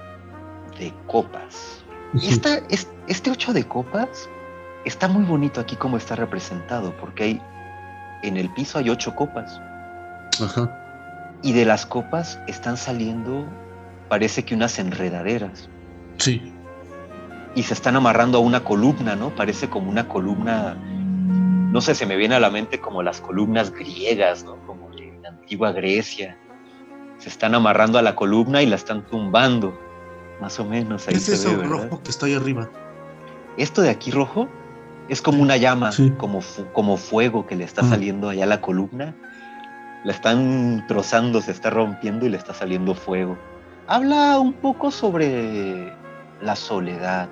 [0.79, 1.85] de copas.
[2.23, 4.29] Esta, es- este 8 de copas
[4.85, 7.43] está muy bonito aquí como está representado, porque hay,
[8.23, 9.61] en el piso hay 8 copas.
[10.43, 10.71] Ajá.
[11.43, 13.47] Y de las copas están saliendo,
[14.09, 15.69] parece que unas enredaderas.
[16.19, 16.53] Sí.
[17.57, 19.31] Y se están amarrando a una columna, ¿no?
[19.35, 20.75] Parece como una columna,
[21.73, 24.57] no sé, se me viene a la mente como las columnas griegas, ¿no?
[24.67, 26.37] Como de la antigua Grecia.
[27.19, 29.77] Se están amarrando a la columna y la están tumbando,
[30.41, 31.09] más o menos.
[31.09, 32.69] Ahí ¿Qué es se eso ve, rojo que está ahí arriba?
[33.57, 34.49] Esto de aquí rojo
[35.09, 36.13] es como una llama, Sí.
[36.19, 39.15] como, fu- como fuego que le está saliendo allá a la columna.
[40.05, 43.39] La están trozando, se está rompiendo y le está saliendo fuego.
[43.87, 45.91] Habla un poco sobre
[46.43, 47.29] la soledad,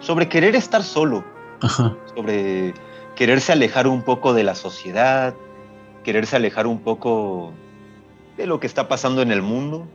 [0.00, 1.24] sobre querer estar solo,
[1.60, 1.96] Ajá.
[2.14, 2.74] sobre
[3.16, 5.34] quererse alejar un poco de la sociedad,
[6.04, 7.52] quererse alejar un poco
[8.36, 9.86] de lo que está pasando en el mundo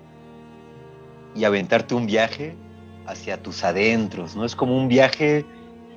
[1.36, 2.56] y aventarte un viaje
[3.08, 4.46] hacia tus adentros, ¿no?
[4.46, 5.46] Es como un viaje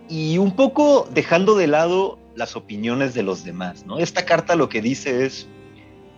[0.09, 3.99] y un poco dejando de lado las opiniones de los demás, ¿no?
[3.99, 5.49] Esta carta lo que dice es,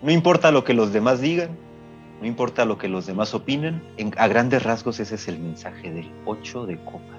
[0.01, 1.49] no importa lo que los demás digan,
[2.21, 5.91] no importa lo que los demás opinen, en- a grandes rasgos ese es el mensaje
[5.91, 7.18] del 8 de copas.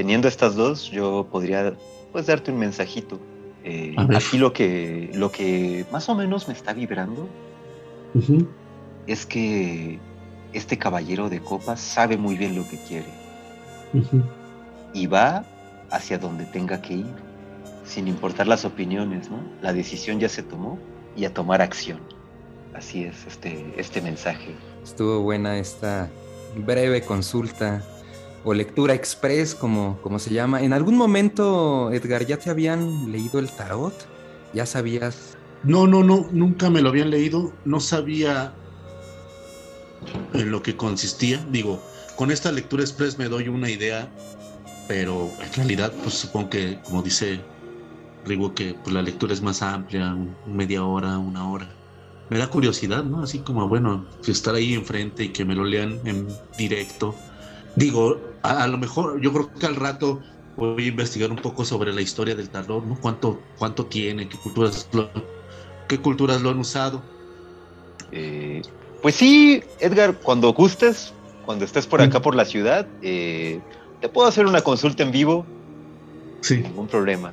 [0.00, 1.74] Teniendo estas dos, yo podría
[2.10, 3.20] pues darte un mensajito.
[3.64, 7.28] Eh, aquí lo que, lo que más o menos me está vibrando
[9.06, 9.98] es que
[10.54, 13.04] este caballero de copas sabe muy bien lo que quiere
[14.94, 15.44] y va
[15.90, 17.14] hacia donde tenga que ir,
[17.84, 19.42] sin importar las opiniones, ¿no?
[19.60, 20.78] La decisión ya se tomó
[21.14, 22.00] y a tomar acción.
[22.72, 24.54] Así es este, este mensaje.
[24.82, 26.08] Estuvo buena esta
[26.56, 27.82] breve consulta
[28.44, 30.62] o lectura express, como, como se llama.
[30.62, 33.94] ¿En algún momento, Edgar, ya te habían leído el tarot?
[34.52, 35.36] ¿Ya sabías?
[35.62, 38.54] No, no, no, nunca me lo habían leído, no sabía
[40.32, 41.44] en lo que consistía.
[41.50, 41.82] Digo,
[42.16, 44.10] con esta lectura express me doy una idea,
[44.88, 47.40] pero en realidad, pues supongo que, como dice
[48.24, 50.16] Rigo, que pues, la lectura es más amplia,
[50.46, 51.68] media hora, una hora.
[52.28, 53.22] Me da curiosidad, ¿no?
[53.22, 57.14] Así como, bueno, estar ahí enfrente y que me lo lean en directo.
[57.76, 60.20] Digo, a, a lo mejor, yo creo que al rato
[60.56, 62.96] voy a investigar un poco sobre la historia del tarot, ¿no?
[63.00, 64.28] ¿Cuánto, cuánto tiene?
[64.28, 65.10] ¿Qué culturas lo,
[65.88, 67.02] qué culturas lo han usado?
[68.12, 68.62] Eh,
[69.00, 71.14] pues sí, Edgar, cuando gustes,
[71.44, 73.60] cuando estés por acá por la ciudad, eh,
[74.00, 75.46] te puedo hacer una consulta en vivo,
[76.42, 76.58] Sí.
[76.58, 77.32] ningún problema.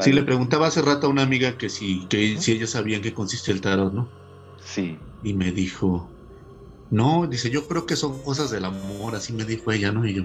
[0.00, 3.12] Sí, le preguntaba hace rato a una amiga que si, que si ellos sabían qué
[3.12, 4.10] consiste el tarot, ¿no?
[4.64, 4.98] Sí.
[5.22, 6.15] Y me dijo,
[6.90, 10.06] no, dice, yo creo que son cosas del amor, así me dijo ella, ¿no?
[10.06, 10.22] Y yo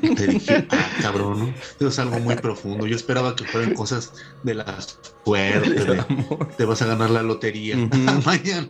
[0.00, 1.54] te dije, ah, cabrón, ¿no?
[1.76, 2.86] Eso es algo muy profundo.
[2.86, 4.12] Yo esperaba que fueran cosas
[4.42, 4.78] de la
[5.24, 6.04] suerte, de,
[6.56, 7.76] te vas a ganar la lotería
[8.24, 8.68] mañana.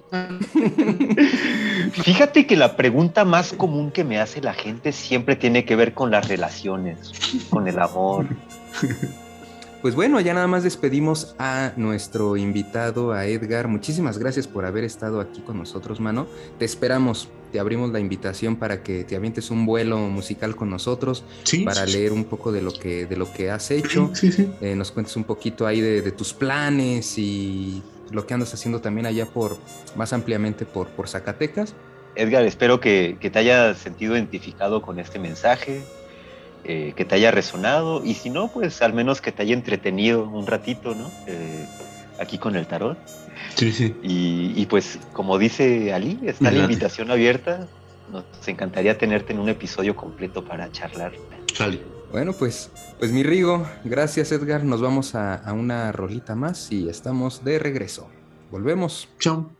[1.93, 5.95] Fíjate que la pregunta más común que me hace la gente siempre tiene que ver
[5.95, 7.13] con las relaciones,
[7.51, 8.27] con el amor.
[9.87, 13.69] Pues bueno, ya nada más despedimos a nuestro invitado, a Edgar.
[13.69, 16.27] Muchísimas gracias por haber estado aquí con nosotros, mano.
[16.59, 21.23] Te esperamos, te abrimos la invitación para que te avientes un vuelo musical con nosotros,
[21.45, 21.99] Sí, para sí, sí.
[21.99, 24.11] leer un poco de lo que, de lo que has hecho.
[24.13, 24.51] Sí, sí.
[24.61, 27.81] Eh, nos cuentes un poquito ahí de, de tus planes y
[28.11, 29.57] lo que andas haciendo también allá por,
[29.95, 31.75] más ampliamente por, por Zacatecas.
[32.17, 35.81] Edgar, espero que, que te hayas sentido identificado con este mensaje,
[36.69, 40.25] eh, que te haya resonado y si no, pues al menos que te haya entretenido
[40.25, 41.11] un ratito, ¿no?
[41.27, 41.67] Eh,
[42.21, 42.99] aquí con el tarot.
[43.55, 43.95] Sí, sí.
[44.03, 47.67] Y, y pues como dice Ali, está la invitación abierta.
[48.13, 51.13] Nos encantaría tenerte en un episodio completo para charlar.
[51.55, 51.81] Sale.
[52.13, 54.65] Bueno, pues, pues mi Rigo, gracias Edgar.
[54.65, 58.09] Nos vamos a, a una rolita más y estamos de regreso.
[58.51, 59.09] Volvemos.
[59.19, 59.51] Chao.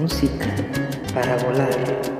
[0.00, 0.46] Música
[1.14, 2.15] para volar.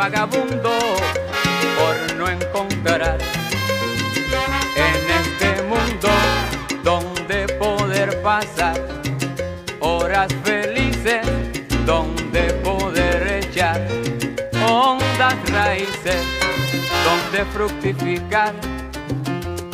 [0.00, 0.78] Vagabundo
[1.78, 3.18] por no encontrar
[4.74, 6.08] en este mundo
[6.82, 8.80] donde poder pasar
[9.80, 11.26] horas felices,
[11.84, 13.86] donde poder echar
[14.66, 16.22] hondas raíces,
[17.04, 18.54] donde fructificar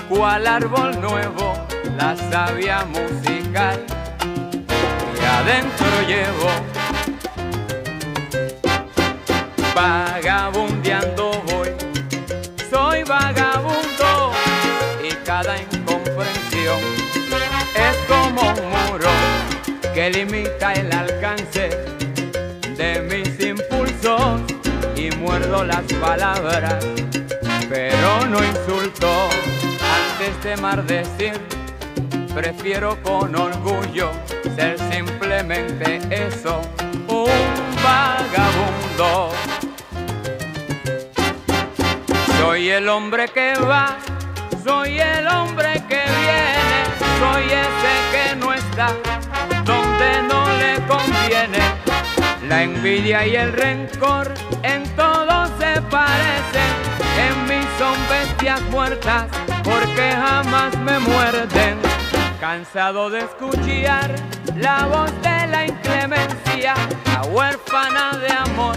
[0.09, 1.55] cual árbol nuevo,
[1.97, 3.79] la savia musical
[5.15, 6.66] que adentro llevo.
[9.77, 11.69] Vagabundeando voy,
[12.71, 14.33] soy vagabundo
[15.05, 16.81] y cada incomprensión
[17.75, 19.11] es como un muro
[19.93, 21.69] que limita el alcance
[22.75, 24.41] de mis impulsos
[24.97, 26.83] y muerdo las palabras,
[27.69, 29.29] pero no insulto
[30.09, 31.39] antes de maldecir.
[32.35, 34.11] Prefiero con orgullo
[34.57, 36.63] ser simplemente eso,
[37.09, 37.29] un
[37.85, 39.36] vagabundo.
[42.47, 43.97] Soy el hombre que va,
[44.65, 46.79] soy el hombre que viene,
[47.19, 48.95] soy ese que no está
[49.65, 51.59] donde no le conviene.
[52.49, 54.33] La envidia y el rencor
[54.63, 56.71] en todo se parecen,
[57.27, 59.25] en mí son bestias muertas
[59.65, 61.79] porque jamás me muerden.
[62.41, 64.15] Cansado de escuchar
[64.55, 66.75] la voz de la inclemencia,
[67.07, 68.77] la huérfana de amor,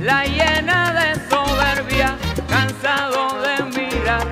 [0.00, 2.16] la llena de soberbia,
[2.48, 4.26] cansado de mirar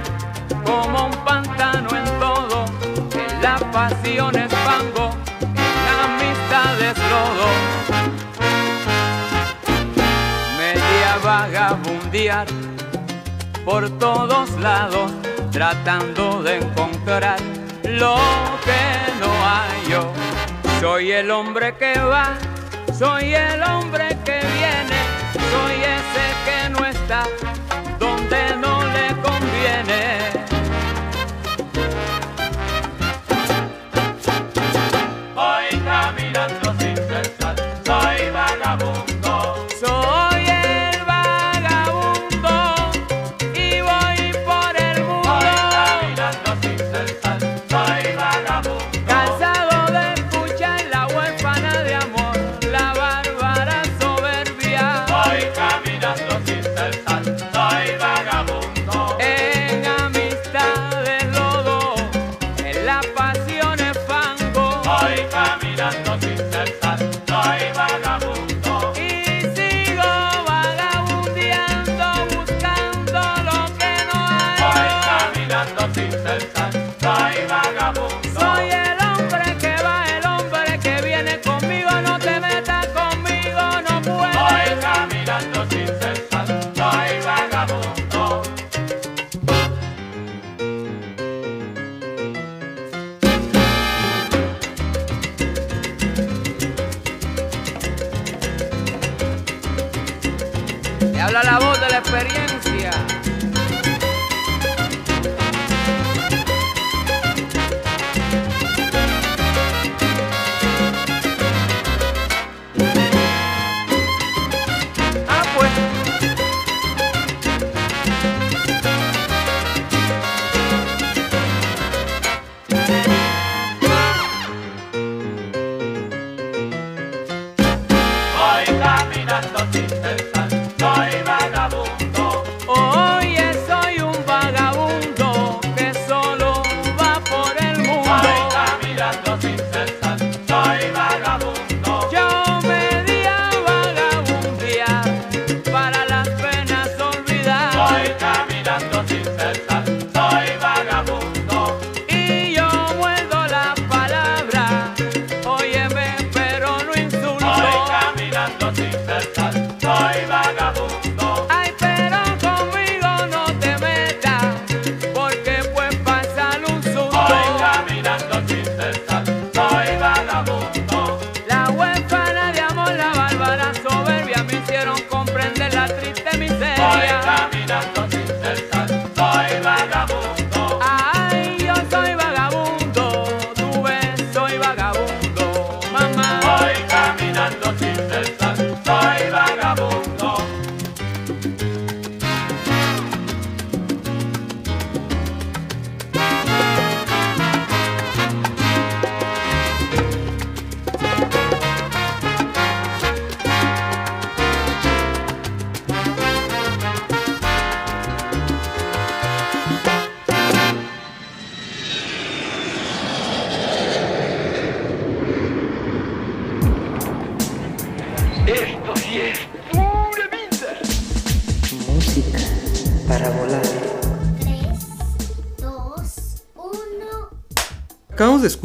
[0.64, 2.64] como un pantano en todo,
[3.12, 5.10] en la pasión es fango,
[5.40, 7.48] en la amistad es lodo.
[10.58, 12.46] Media vagabundear
[13.64, 15.10] por todos lados,
[15.50, 17.38] tratando de encontrar
[17.84, 18.16] lo
[18.64, 20.12] que no hay yo.
[20.80, 22.36] Soy el hombre que va,
[22.98, 24.93] soy el hombre que viene,
[27.98, 28.83] donde no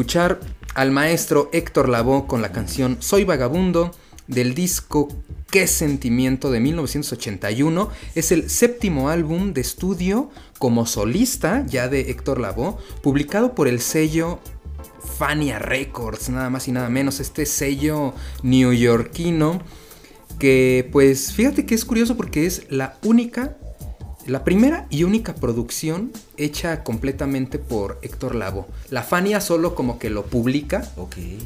[0.09, 0.39] escuchar
[0.73, 3.91] al maestro Héctor Lavoe con la canción Soy Vagabundo
[4.25, 5.07] del disco
[5.51, 7.89] Qué Sentimiento de 1981.
[8.15, 13.79] Es el séptimo álbum de estudio como solista ya de Héctor Lavoe, publicado por el
[13.81, 14.39] sello
[15.19, 19.61] Fania Records, nada más y nada menos, este sello neoyorquino
[20.39, 23.57] que pues fíjate que es curioso porque es la única,
[24.29, 28.65] la primera y única producción hecha completamente por Héctor Lavoe.
[28.89, 30.89] La Fania solo como que lo publica,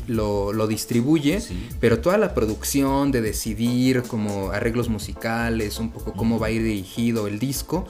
[0.07, 1.41] lo, lo distribuye,
[1.79, 6.63] pero toda la producción de decidir como arreglos musicales, un poco cómo va a ir
[6.63, 7.87] dirigido el disco,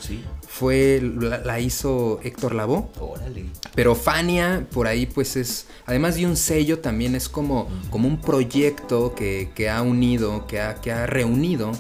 [0.48, 2.86] fue la, la hizo Héctor Lavoe.
[3.00, 3.46] Órale.
[3.76, 8.22] Pero Fania, por ahí, pues es, además de un sello, también es como, como un
[8.22, 11.72] proyecto que, que ha unido, que ha, que ha reunido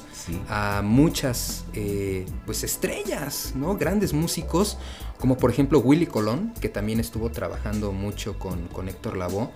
[0.49, 3.76] a muchas eh, pues estrellas, ¿no?
[3.76, 4.78] Grandes músicos,
[5.19, 9.49] como por ejemplo Willy Colón, que también estuvo trabajando mucho con, con Héctor Lavoe.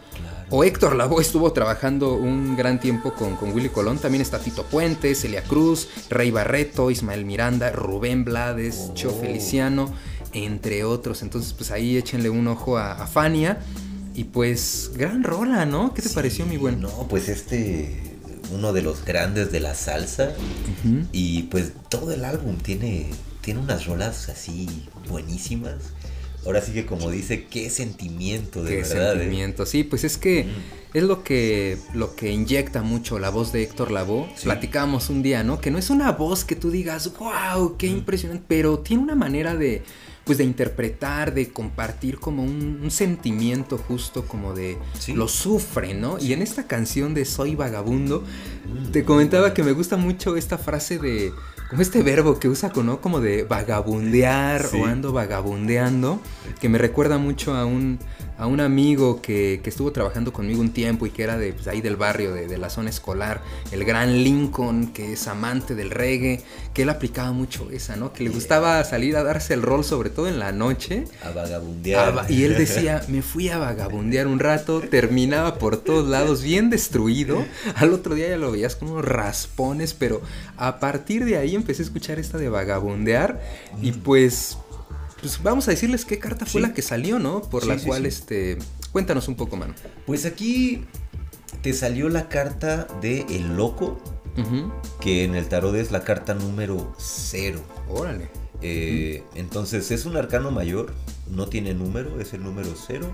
[0.49, 3.97] O Héctor Lavoe estuvo trabajando un gran tiempo con, con Willy Colón.
[3.99, 9.93] También está Tito Puente, Celia Cruz, Rey Barreto, Ismael Miranda, Rubén Blades, Cho Feliciano,
[10.33, 11.21] entre otros.
[11.21, 13.59] Entonces, pues ahí échenle un ojo a, a Fania.
[14.13, 15.93] Y pues, gran rola, ¿no?
[15.93, 16.81] ¿Qué te pareció, mi buen?
[16.81, 18.06] No, pues este,
[18.51, 20.33] uno de los grandes de la salsa.
[21.11, 23.07] Y pues todo el álbum tiene,
[23.41, 24.67] tiene unas rolas así
[25.09, 25.75] buenísimas.
[26.45, 29.15] Ahora sí que como dice, qué sentimiento de Qué verdad.
[29.15, 29.19] ¿eh?
[29.19, 29.65] sentimiento.
[29.65, 30.47] Sí, pues es que
[30.93, 34.29] es lo que, lo que inyecta mucho la voz de Héctor Lavoe.
[34.43, 35.59] Platicábamos un día, ¿no?
[35.59, 39.55] Que no es una voz que tú digas, wow, qué impresionante, pero tiene una manera
[39.55, 39.83] de,
[40.27, 44.77] pues de interpretar, de compartir como un, un sentimiento justo como de
[45.15, 46.19] lo sufre, ¿no?
[46.19, 48.23] Y en esta canción de Soy Vagabundo,
[48.91, 51.31] te comentaba que me gusta mucho esta frase de,
[51.69, 53.01] como este verbo que usa, ¿no?
[53.01, 54.77] Como de vagabundear Sí.
[54.77, 56.21] o ando vagabundeando,
[56.59, 57.99] que me recuerda mucho a un,
[58.37, 61.67] a un amigo que, que estuvo trabajando conmigo un tiempo y que era de pues,
[61.67, 65.89] ahí del barrio, de, de la zona escolar, el gran Lincoln, que es amante del
[65.89, 68.13] reggae, que él aplicaba mucho esa, ¿no?
[68.13, 71.05] Que le gustaba salir a darse el rol, sobre todo en la noche.
[71.23, 72.19] A vagabundear.
[72.19, 76.69] A y él decía, me fui a vagabundear un rato, terminaba por todos lados bien
[76.69, 77.43] destruido.
[77.75, 80.21] Al otro día ya lo veías con unos raspones, pero
[80.57, 83.41] a partir de ahí empecé a escuchar esta de vagabundear
[83.81, 84.57] y pues,
[85.35, 86.67] pues vamos a decirles qué carta fue Sí.
[86.67, 87.41] la que salió, ¿no?
[87.41, 88.57] Por Sí, la sí, cual, este,
[88.91, 89.73] cuéntanos un poco, mano.
[90.05, 90.85] Pues aquí
[91.61, 93.99] te salió la carta de El Loco,
[95.01, 97.61] que en el tarot es la carta número cero.
[97.89, 98.29] Órale.
[98.61, 100.93] Eh, Entonces es un arcano mayor,
[101.29, 103.07] no tiene número, es el número cero.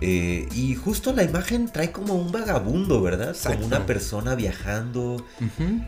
[0.00, 3.34] Eh, y justo la imagen trae como un vagabundo, ¿verdad?
[3.42, 5.24] Como una persona viajando.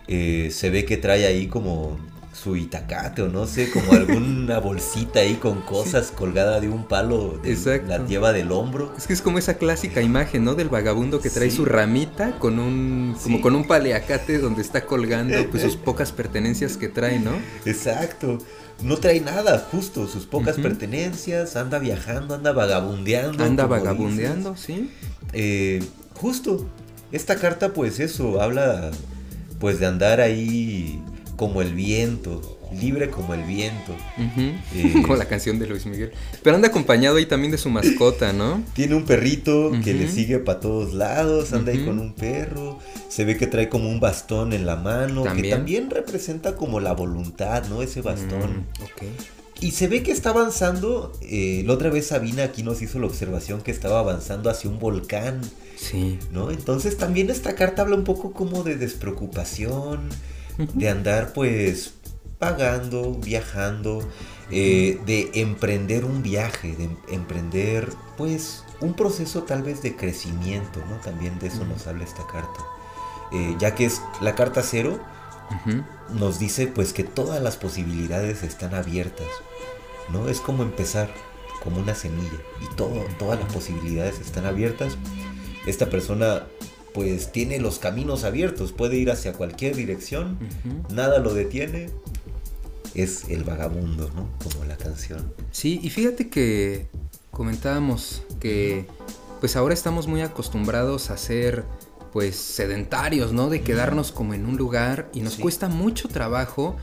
[0.08, 1.98] Eh, se ve que trae ahí como
[2.32, 7.38] su itacate o no sé, como alguna bolsita ahí con cosas colgada de un palo,
[7.42, 8.92] de, la lleva del hombro.
[8.96, 10.54] Es que es como esa clásica imagen, ¿no?
[10.54, 11.56] Del vagabundo que trae Sí.
[11.56, 13.42] su ramita con un, como Sí.
[13.42, 17.32] con un paleacate donde está colgando pues sus pocas pertenencias que trae, ¿no?
[17.64, 18.38] Exacto.
[18.82, 23.44] No trae nada, justo, sus pocas pertenencias, anda viajando, anda vagabundeando.
[23.44, 24.64] Anda vagabundeando, dices.
[24.66, 24.90] sí.
[25.34, 25.82] Eh,
[26.14, 26.66] justo,
[27.12, 28.90] esta carta pues eso, habla
[29.58, 31.02] pues de andar ahí
[31.40, 33.96] como el viento, libre como el viento.
[34.36, 36.12] Eh, Como la canción de Luis Miguel.
[36.42, 38.62] Pero anda acompañado ahí también de su mascota, ¿no?
[38.74, 42.78] Tiene un perrito que le sigue para todos lados, anda ahí con un perro,
[43.08, 45.56] se ve que trae como un bastón en la mano, que También.
[45.56, 47.80] también representa como la voluntad, ¿no?
[47.80, 48.66] Ese bastón.
[48.78, 49.64] Mm.
[49.64, 53.06] Y se ve que está avanzando, eh, la otra vez Sabina aquí nos hizo la
[53.06, 55.40] observación que estaba avanzando hacia un volcán.
[55.78, 56.18] Sí.
[56.32, 56.50] ¿No?
[56.50, 60.10] Entonces también esta carta habla un poco como de despreocupación,
[60.58, 61.94] de andar pues
[62.38, 64.06] pagando, viajando,
[64.50, 70.80] eh, de emprender un viaje, de em- emprender pues un proceso tal vez de crecimiento,
[70.88, 70.96] ¿no?
[70.96, 72.60] También de eso nos habla esta carta.
[73.32, 74.98] Eh, ya que es la carta cero,
[76.14, 79.26] nos dice pues que todas las posibilidades están abiertas,
[80.10, 80.28] ¿no?
[80.28, 81.10] Es como empezar,
[81.62, 84.96] como una semilla, y todo, todas las posibilidades están abiertas.
[85.66, 86.46] Esta persona
[86.94, 90.38] pues tiene los caminos abiertos, puede ir hacia cualquier dirección,
[90.90, 91.90] nada lo detiene.
[92.94, 94.28] Es el vagabundo, ¿no?
[94.42, 95.32] Como la canción.
[95.52, 96.88] Sí, y fíjate que
[97.30, 98.86] comentábamos que
[99.38, 101.64] pues ahora estamos muy acostumbrados a ser
[102.12, 103.48] pues sedentarios, ¿no?
[103.48, 106.76] De quedarnos como en un lugar y nos cuesta mucho trabajo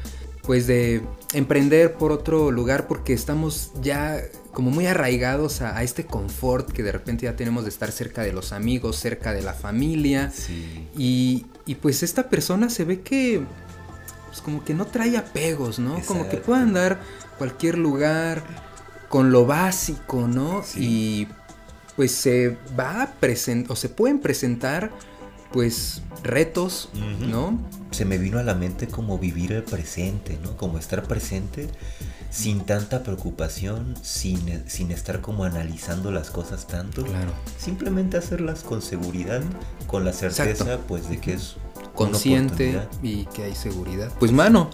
[0.43, 1.01] pues de
[1.33, 4.21] emprender por otro lugar porque estamos ya
[4.57, 8.23] como muy arraigados a, a este confort que de repente ya tenemos de estar cerca
[8.23, 10.33] de los amigos, cerca de la familia.
[10.97, 13.43] Y, y pues esta persona se ve que
[14.25, 16.01] pues como que no trae apegos, ¿no?
[16.07, 16.99] Como que puede andar
[17.37, 18.41] cualquier lugar
[19.09, 20.63] con lo básico, ¿no?
[20.75, 21.27] Y
[21.95, 24.89] pues se va a presentar, o se pueden presentar
[25.51, 26.89] pues retos,
[27.19, 27.59] ¿no?
[27.91, 30.57] Se me vino a la mente como vivir el presente, ¿no?
[30.57, 31.69] Como estar presente
[32.29, 37.03] sin tanta preocupación, sin, sin estar como analizando las cosas tanto.
[37.03, 37.31] Claro.
[37.57, 39.41] Simplemente hacerlas con seguridad,
[39.87, 40.83] con la certeza Exacto.
[40.87, 41.55] pues de que es
[41.95, 44.11] consciente y que hay seguridad.
[44.19, 44.69] Pues mano,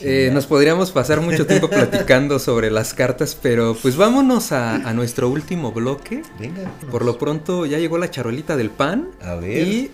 [0.00, 4.94] eh, nos podríamos pasar mucho tiempo platicando sobre las cartas, pero pues vámonos a, a
[4.94, 6.22] nuestro último bloque.
[6.38, 6.70] Venga.
[6.90, 9.08] Por lo pronto ya llegó la charolita del pan.
[9.20, 9.66] A ver.
[9.66, 9.90] Y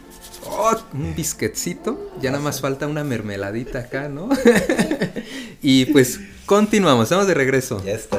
[0.47, 2.13] oh, un bisquetcito.
[2.21, 4.29] Ya nada más falta una mermeladita acá, ¿no?
[5.63, 7.83] y pues continuamos, estamos de regreso.
[7.85, 8.19] Ya está.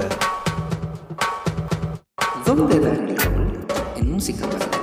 [2.45, 3.15] ¿Dónde darle
[3.97, 4.75] En música para volar.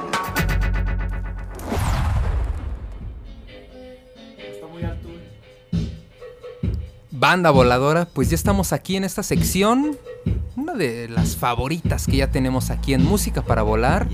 [7.10, 9.96] Banda voladora, pues ya estamos aquí en esta sección.
[10.56, 14.08] Una de las favoritas que ya tenemos aquí en Música para Volar.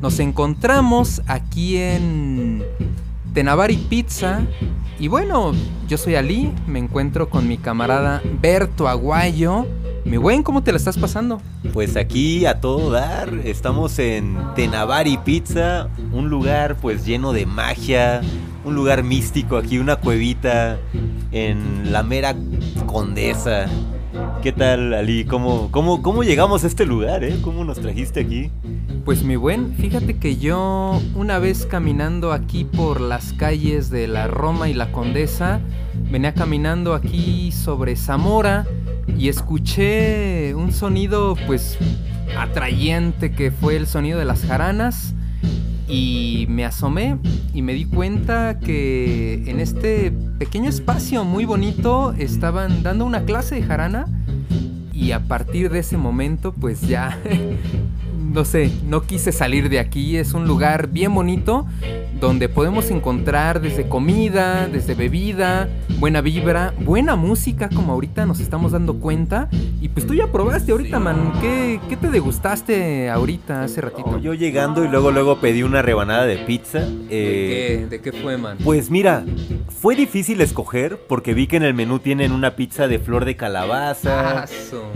[0.00, 2.64] Nos encontramos aquí en
[3.32, 4.42] Tenavari Pizza.
[4.98, 5.52] Y bueno,
[5.88, 9.66] yo soy Ali, me encuentro con mi camarada Berto Aguayo.
[10.04, 11.40] Mi buen, ¿cómo te la estás pasando?
[11.72, 18.22] Pues aquí a todo dar, estamos en Tenavari Pizza, un lugar pues lleno de magia,
[18.64, 20.78] un lugar místico aquí, una cuevita
[21.32, 22.34] en la mera
[22.86, 23.66] condesa.
[24.42, 25.24] ¿Qué tal, Ali?
[25.24, 27.36] ¿Cómo, cómo, cómo llegamos a este lugar, eh?
[27.42, 28.50] ¿Cómo nos trajiste aquí?
[29.04, 34.26] Pues mi buen, fíjate que yo una vez caminando aquí por las calles de la
[34.26, 35.60] Roma y la Condesa,
[36.10, 38.66] venía caminando aquí sobre Zamora
[39.16, 41.78] y escuché un sonido pues
[42.38, 45.14] atrayente que fue el sonido de las jaranas
[45.90, 47.18] y me asomé
[47.52, 53.56] y me di cuenta que en este pequeño espacio muy bonito estaban dando una clase
[53.56, 54.06] de jarana
[54.92, 57.18] y a partir de ese momento pues ya
[58.32, 60.16] no sé, no quise salir de aquí.
[60.16, 61.66] Es un lugar bien bonito
[62.20, 65.68] donde podemos encontrar desde comida, desde bebida,
[65.98, 69.48] buena vibra, buena música, como ahorita nos estamos dando cuenta.
[69.80, 71.32] Y pues tú ya probaste ahorita, man.
[71.40, 74.10] ¿Qué, qué te degustaste ahorita, hace ratito?
[74.10, 76.80] Oh, yo llegando y luego luego pedí una rebanada de pizza.
[77.08, 77.96] eh, ¿De qué?
[77.96, 78.58] ¿De qué fue, man?
[78.62, 79.24] Pues mira,
[79.80, 83.36] fue difícil escoger porque vi que en el menú tienen una pizza de flor de
[83.36, 84.44] calabaza,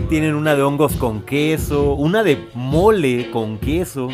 [0.09, 4.09] tienen una de hongos con queso, una de mole con queso.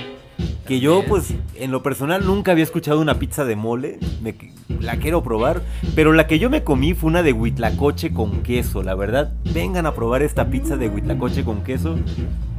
[0.67, 3.99] Que yo, pues, en lo personal nunca había escuchado una pizza de mole.
[4.21, 4.35] Me-
[4.79, 5.61] la quiero probar.
[5.95, 8.81] Pero la que yo me comí fue una de huitlacoche con queso.
[8.83, 11.97] La verdad, vengan a probar esta pizza de huitlacoche con queso.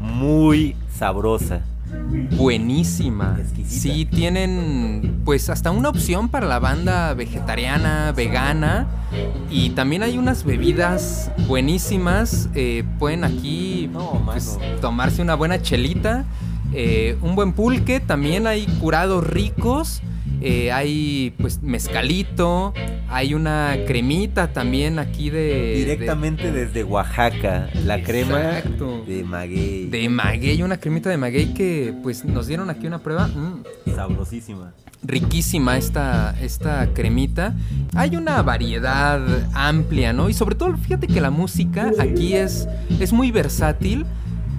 [0.00, 1.62] Muy sabrosa.
[2.36, 3.38] Buenísima.
[3.66, 8.86] Sí, tienen pues hasta una opción para la banda vegetariana, vegana.
[9.50, 12.48] Y también hay unas bebidas buenísimas.
[12.54, 13.90] eh, pueden aquí
[14.24, 16.24] pues, tomarse una buena chelita.
[16.74, 18.00] Eh, un buen pulque.
[18.00, 20.02] También hay curados ricos.
[20.40, 22.72] eh, hay pues mezcalito.
[23.08, 25.38] Hay una cremita también aquí de...
[25.38, 27.68] de- Directamente desde Oaxaca.
[27.84, 28.62] La crema
[29.06, 29.86] de maguey.
[29.88, 33.28] de maguey, una cremita de maguey que pues nos dieron aquí una prueba.
[33.28, 33.62] Mm,
[33.94, 34.72] Sabrosísima.
[35.02, 37.54] riquísima esta, esta cremita.
[37.94, 39.20] Hay una variedad
[39.52, 40.28] amplia, ¿no?
[40.30, 42.66] Y sobre todo, fíjate que la música aquí es,
[42.98, 44.06] es muy versátil.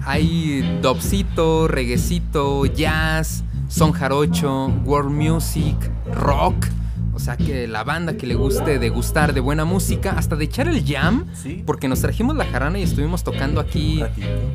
[0.06, 5.76] Hay dubcito, reguecito, jazz, son jarocho, world music,
[6.12, 6.54] rock.
[7.14, 10.68] O sea que la banda que le guste degustar de buena música, hasta de echar
[10.68, 11.26] el jam,
[11.64, 14.02] porque nos trajimos la jarana y estuvimos tocando aquí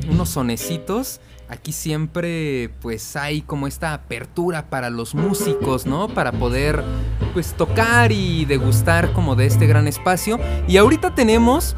[0.08, 1.20] unos sonecitos.
[1.48, 6.06] Aquí siempre pues hay como esta apertura para los músicos, ¿no?
[6.08, 6.84] Para poder
[7.32, 10.38] pues tocar y degustar como de este gran espacio.
[10.68, 11.74] Y ahorita tenemos,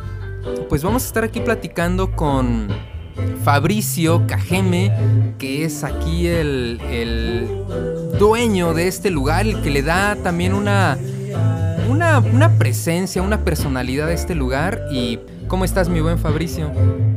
[0.69, 2.69] pues vamos a estar aquí platicando con
[3.45, 4.93] Fabricio Cajeme,
[5.39, 7.49] que es aquí el, el
[8.19, 10.97] dueño de este lugar, el que le da también una,
[11.89, 14.83] una, una presencia, una personalidad a este lugar.
[14.93, 15.19] Y
[15.49, 16.71] ¿cómo estás, mi buen Fabricio?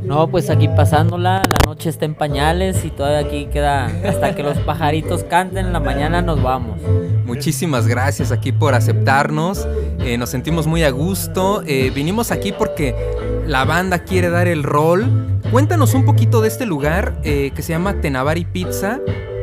[0.04, 4.44] No, pues aquí pasándola, la noche está en pañales y todavía aquí queda hasta que
[4.44, 6.80] los pajaritos canten, en la mañana nos vamos.
[7.26, 9.68] Muchísimas gracias aquí por aceptarnos.
[10.00, 11.64] eh, nos sentimos muy a gusto.
[11.66, 12.96] eh, vinimos aquí porque
[13.48, 15.40] la banda quiere dar el rol.
[15.52, 19.00] Cuéntanos un poquito de este lugar eh, que se llama Tenavari Pizza.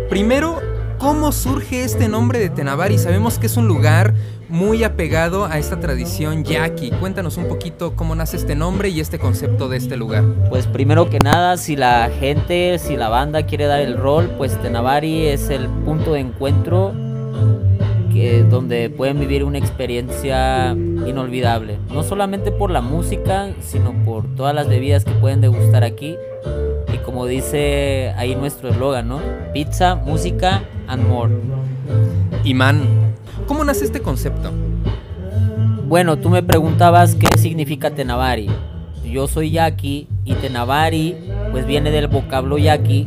[0.09, 0.61] Primero,
[0.99, 2.99] ¿cómo surge este nombre de Tenavari?
[2.99, 4.15] Sabemos que es un lugar
[4.53, 6.91] muy apegado a esta tradición yaqui.
[6.91, 10.25] Cuéntanos un poquito cómo nace este nombre y este concepto de este lugar.
[10.51, 14.61] Pues primero que nada, si la gente, si la banda quiere dar el rol, pues
[14.61, 16.93] Tenavari es el punto de encuentro
[18.13, 21.79] que, donde pueden vivir una experiencia inolvidable.
[21.91, 26.15] No solamente por la música, sino por todas las bebidas que pueden degustar aquí.
[26.93, 29.19] Y como dice ahí nuestro eslogan, ¿no?
[29.55, 31.33] Pizza, música and more.
[32.45, 33.02] Imán,
[33.47, 34.51] ¿cómo nace este concepto?
[35.87, 38.49] Bueno, tú me preguntabas qué significa Tenavari.
[39.05, 41.17] Yo soy yaqui y Tenavari
[41.51, 43.07] pues viene del vocablo yaqui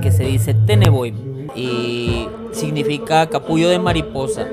[0.00, 4.46] que se dice Teneboim y significa capullo de mariposa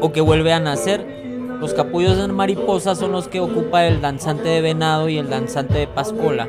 [0.00, 1.06] o que vuelve a nacer.
[1.60, 5.78] Los capullos de mariposa son los que ocupa el danzante de venado y el danzante
[5.78, 6.48] de pascola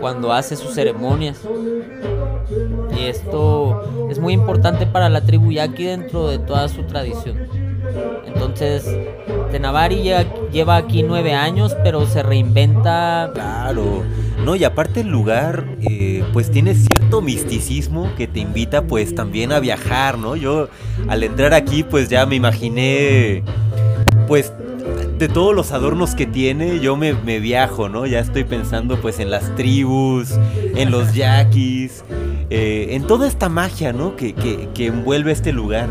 [0.00, 1.40] cuando hace sus ceremonias.
[2.96, 7.48] Y esto es muy importante para la tribu yaqui dentro de toda su tradición.
[8.26, 8.84] Entonces,
[9.50, 10.10] Tenavari
[10.52, 13.30] lleva, aquí nueve años, pero se reinventa.
[13.32, 14.02] Claro.
[14.44, 19.50] No, y aparte el lugar, eh, pues tiene cierto misticismo que te invita pues también
[19.50, 20.36] a viajar, ¿no?
[20.36, 20.68] Yo
[21.08, 23.42] al entrar aquí pues ya me imaginé,
[24.28, 24.52] pues
[25.18, 28.06] de todos los adornos que tiene, yo me, me viajo, ¿no?
[28.06, 30.38] Ya estoy pensando pues en las tribus,
[30.76, 32.04] en los yaquis,
[32.50, 34.16] eh, en toda esta magia, ¿no?
[34.16, 35.88] Que, que, que envuelve este lugar.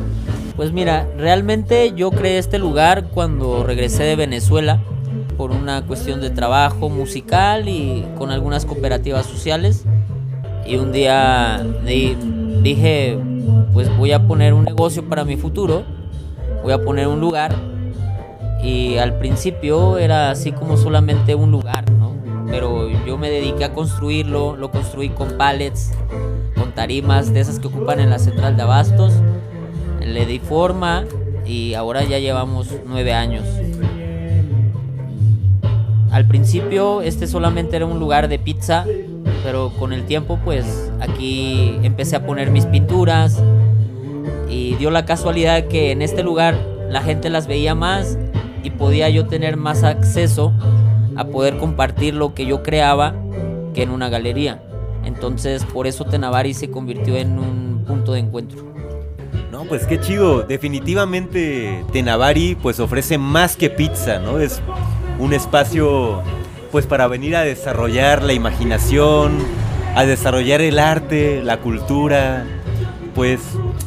[0.55, 4.79] Pues mira, realmente yo creé este lugar cuando regresé de Venezuela
[5.37, 9.83] por una cuestión de trabajo musical y con algunas cooperativas sociales.
[10.65, 12.15] Y un día di-
[12.63, 13.19] dije,
[13.73, 15.83] pues voy a poner un negocio para mi futuro,
[16.63, 17.53] voy a poner un lugar.
[18.63, 22.14] Y al principio era así como solamente un lugar, ¿no?
[22.49, 25.91] Pero yo me dediqué a construirlo, lo construí con pallets,
[26.55, 29.13] con tarimas de esas que ocupan en la central de abastos.
[30.01, 31.05] Le di forma
[31.45, 33.45] y ahora ya llevamos nueve años.
[36.11, 38.85] Al principio este solamente era un lugar de pizza,
[39.43, 43.41] pero con el tiempo pues aquí empecé a poner mis pinturas
[44.49, 46.55] y dio la casualidad que en este lugar
[46.89, 48.17] la gente las veía más
[48.63, 50.53] y podía yo tener más acceso
[51.15, 53.15] a poder compartir lo que yo creaba
[53.73, 54.61] que en una galería.
[55.03, 58.63] Entonces por eso Tenavari se convirtió en un punto de encuentro.
[59.51, 60.43] No, pues qué chido.
[60.43, 64.39] Definitivamente Tenavari pues ofrece más que pizza, ¿no?
[64.39, 64.61] Es
[65.19, 66.21] un espacio
[66.71, 69.37] pues para venir a desarrollar la imaginación,
[69.95, 72.45] a desarrollar el arte, la cultura,
[73.13, 73.39] pues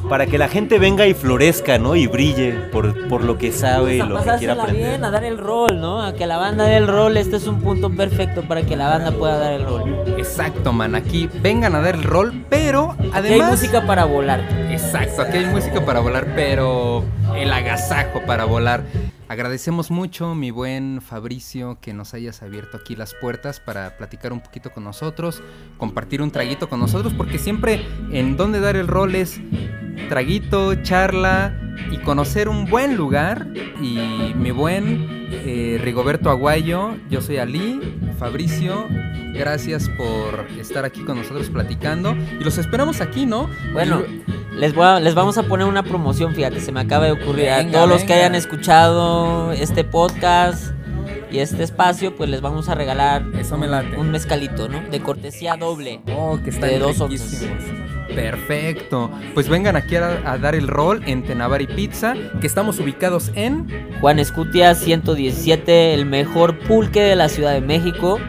[0.08, 1.94] para que la gente venga y florezca, ¿no?
[1.96, 4.90] Y brille por, por lo que sabe y a lo que quiera aprender.
[4.90, 6.02] bien, a dar el rol, ¿no?
[6.02, 7.16] A que la banda dé el rol.
[7.16, 10.04] Este es un punto perfecto para que la banda pueda dar el rol.
[10.16, 10.94] Exacto, man.
[10.94, 13.46] Aquí vengan a dar el rol, pero Aquí además.
[13.46, 14.40] hay música para volar.
[14.70, 17.04] Exacto, aquí hay música para volar, pero
[17.36, 18.84] el agasajo para volar.
[19.28, 24.40] Agradecemos mucho, mi buen Fabricio, que nos hayas abierto aquí las puertas para platicar un
[24.40, 25.42] poquito con nosotros,
[25.76, 29.38] compartir un traguito con nosotros, porque siempre en donde dar el rol es
[30.08, 31.54] traguito, charla
[31.90, 33.46] y conocer un buen lugar.
[33.80, 37.80] Y mi buen eh, Rigoberto Aguayo, yo soy Ali,
[38.18, 38.86] Fabricio,
[39.34, 42.16] gracias por estar aquí con nosotros platicando.
[42.40, 43.48] Y los esperamos aquí, ¿no?
[43.72, 44.02] Bueno,
[44.56, 47.48] les, voy a- les vamos a poner una promoción, fíjate, se me acaba de ocurrir.
[47.50, 50.72] a Venga, todos los que hayan escuchado este podcast
[51.30, 54.80] y este espacio, pues les vamos a regalar un, un mezcalito, ¿no?
[54.90, 56.00] De cortesía doble.
[56.16, 57.02] Oh, que están de dos.
[58.14, 59.10] Perfecto.
[59.34, 63.88] Pues vengan aquí a, a dar el rol en Tenavari Pizza, que estamos ubicados en...
[64.00, 68.20] Juan Escutia 117, el mejor pulque de la Ciudad de México.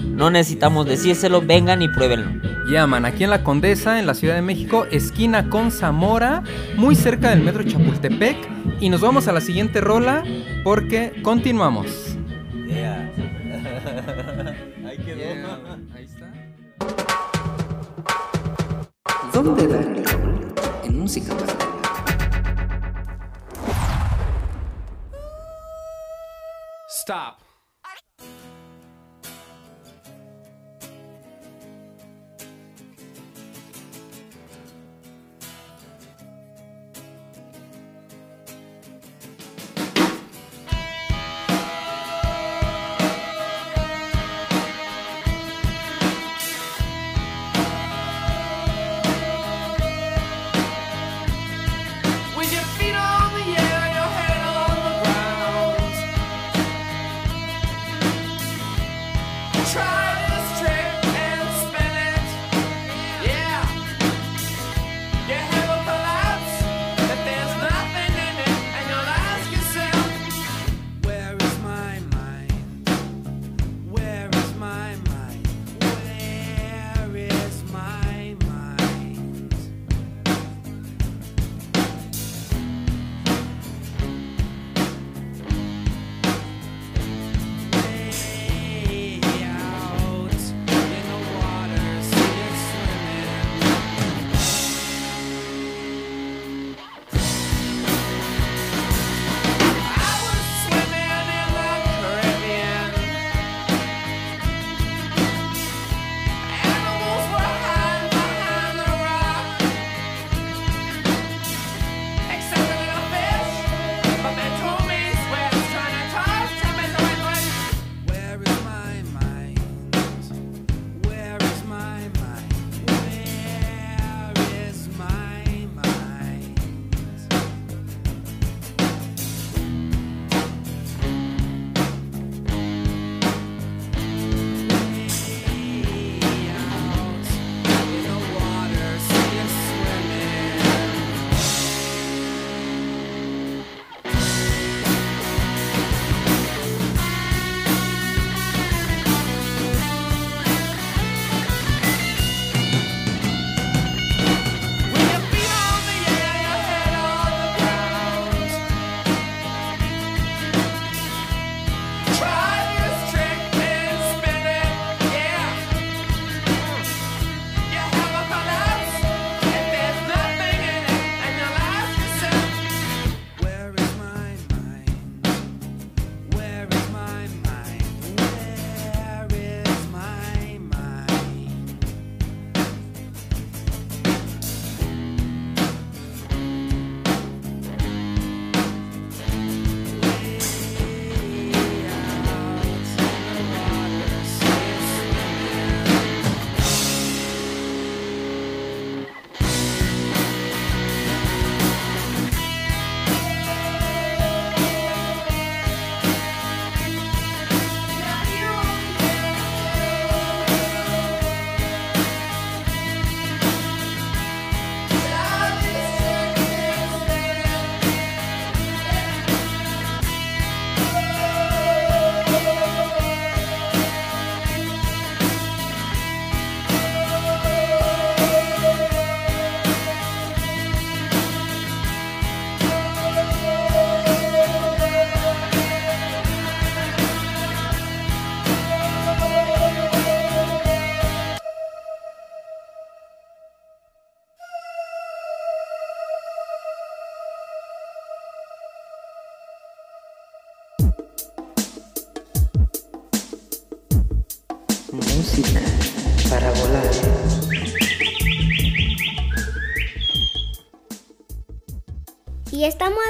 [0.00, 2.30] No necesitamos decírselo, vengan y pruébenlo.
[2.66, 6.42] Llaman, aquí en La Condesa, en la Ciudad de México, esquina con Zamora,
[6.76, 8.36] muy cerca del metro Chapultepec.
[8.80, 10.22] Y nos vamos a la siguiente rola
[10.64, 12.16] porque continuamos.
[14.86, 15.22] Ahí quedó.
[15.94, 16.32] Ahí está.
[19.32, 20.54] ¿Dónde dar el rol?
[20.84, 21.34] En música.
[26.88, 27.41] Stop.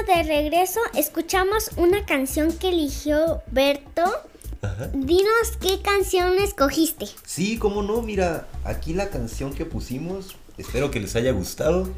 [0.05, 4.03] De regreso, escuchamos una canción que eligió Berto.
[4.61, 4.89] Ajá.
[4.93, 7.07] Dinos qué canción escogiste.
[7.25, 11.89] Sí, cómo no, mira, aquí la canción que pusimos, espero que les haya gustado.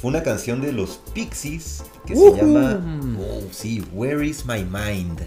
[0.00, 2.82] Fue una canción de los Pixies que se llama,
[3.20, 5.20] oh, sí, Where is my mind?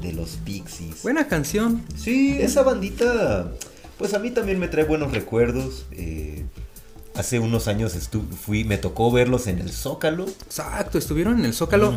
[0.00, 1.02] De los Pixies.
[1.02, 1.84] Buena canción.
[1.96, 3.52] Sí, esa bandita,
[3.98, 5.86] pues a mí también me trae buenos recuerdos.
[5.92, 6.46] eh,
[7.20, 7.94] hace unos años
[8.40, 10.26] fui, me tocó verlos en el Zócalo.
[10.26, 11.94] Exacto, estuvieron en el Zócalo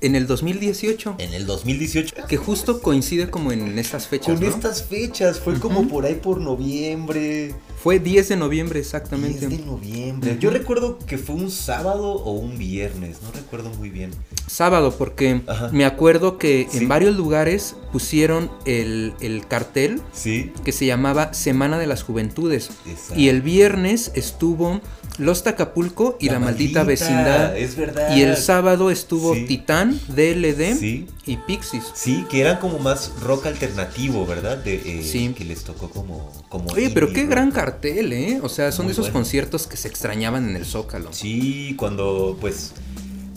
[0.00, 1.16] en el 2018.
[1.18, 2.26] En el 2018.
[2.28, 4.34] Que justo coincide como en estas fechas.
[4.34, 4.48] Con ¿no?
[4.48, 7.54] estas fechas, fue como por ahí por noviembre.
[7.82, 9.46] Fue 10 de noviembre, exactamente.
[9.46, 10.36] 10 de noviembre.
[10.40, 14.10] Yo recuerdo que fue un sábado o un viernes, no recuerdo muy bien.
[14.48, 15.42] Sábado, porque
[15.72, 20.52] me acuerdo que en varios lugares pusieron el, el cartel Sí.
[20.64, 22.70] que se llamaba Semana de las Juventudes.
[22.86, 23.14] Exacto.
[23.20, 24.80] Y el viernes estuvo
[25.18, 27.56] Los Tacapulco y la, La maldita, Maldita, vecindad.
[27.58, 28.16] es verdad.
[28.16, 29.46] Y el sábado estuvo Sí.
[29.46, 31.06] Titán, DLD Sí.
[31.26, 31.84] y Pixies.
[31.94, 34.58] Sí, que eran como más rock alternativo, ¿verdad?
[34.58, 35.34] De, eh, Sí.
[35.36, 36.32] Que les tocó como...
[36.48, 37.30] como Oye, pero qué rock.
[37.30, 38.38] gran cartel, ¿eh?
[38.42, 39.14] O sea, son Muy de esos bueno.
[39.14, 41.12] conciertos que se extrañaban en el Zócalo.
[41.12, 42.72] Sí, cuando pues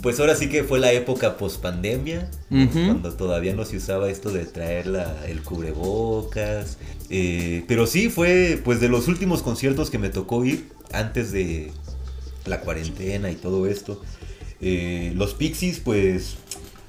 [0.03, 4.31] pues ahora sí que fue la época post pandemia, cuando todavía no se usaba esto
[4.31, 6.77] de traer la- el cubrebocas.
[7.13, 11.71] eh, pero sí fue pues de los últimos conciertos que me tocó ir antes de
[12.45, 14.01] la cuarentena y todo esto.
[14.61, 16.35] Eh, los Pixies pues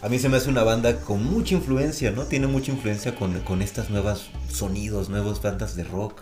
[0.03, 2.25] a mí se me hace una banda con mucha influencia, ¿no?
[2.25, 6.21] Tiene mucha influencia con, con estas nuevas sonidos, nuevas bandas de rock.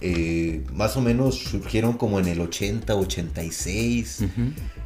[0.00, 4.24] Eh, más o menos surgieron como en el 80, 86.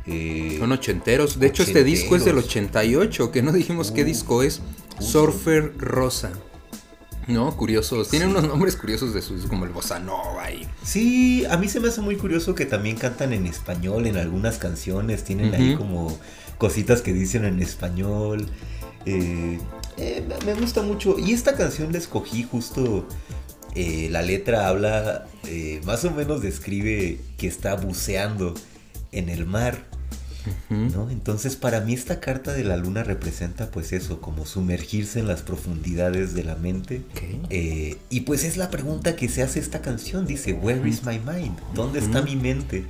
[0.06, 1.38] eh, Son ochenteros.
[1.38, 2.50] De hecho, este disco es del ochenteros.
[2.50, 4.60] 88, que no dijimos qué disco es.
[5.00, 6.32] Surfer Rosa.
[7.28, 8.08] No, curiosos.
[8.08, 10.66] Tienen unos nombres curiosos de sus, como el Bossa Nova y...
[10.82, 14.56] Sí, a mí se me hace muy curioso que también cantan en español en algunas
[14.58, 15.24] canciones.
[15.24, 16.18] Tienen ahí como
[16.56, 18.46] cositas que dicen en español.
[19.04, 19.58] Eh,
[19.98, 21.18] eh, me- gusta mucho.
[21.18, 23.06] Y esta canción la escogí justo.
[23.74, 25.26] eh, la letra habla,
[25.84, 28.54] más o menos describe que está buceando
[29.12, 29.86] en el mar.
[30.70, 31.10] ¿No?
[31.10, 35.42] Entonces para mí esta carta de la luna representa pues eso, como sumergirse en las
[35.42, 37.02] profundidades de la mente.
[37.50, 41.18] Eh, y pues es la pregunta que se hace esta canción, dice, Where is my
[41.18, 41.58] mind?
[41.74, 42.84] ¿Dónde está mi mente?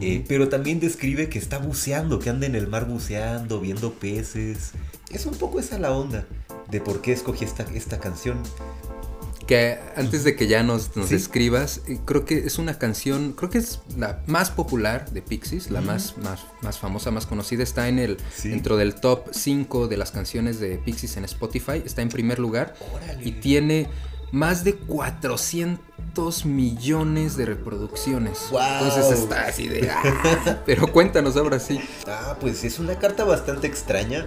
[0.00, 4.72] Eh, pero también describe que está buceando, que anda en el mar buceando, viendo peces.
[5.10, 6.24] Es un poco esa la onda
[6.70, 8.38] de por qué escogí esta, esta canción.
[9.48, 11.14] Que antes de que ya nos, nos Sí.
[11.14, 15.70] describas, eh, creo que es una canción, creo que es la más popular de Pixies,
[15.70, 17.62] la más, más, más famosa, más conocida.
[17.62, 18.50] Está en el, Sí.
[18.50, 21.82] dentro del top 5 de las canciones de Pixies en Spotify.
[21.84, 22.74] Está en primer lugar
[23.24, 23.88] y tiene
[24.32, 28.38] más de 400 millones de reproducciones.
[28.50, 28.84] ¡Guau!
[28.84, 29.90] Entonces está así de...
[29.90, 31.80] ah, pero cuéntanos ahora sí.
[32.06, 34.26] Ah, pues es una carta bastante extraña.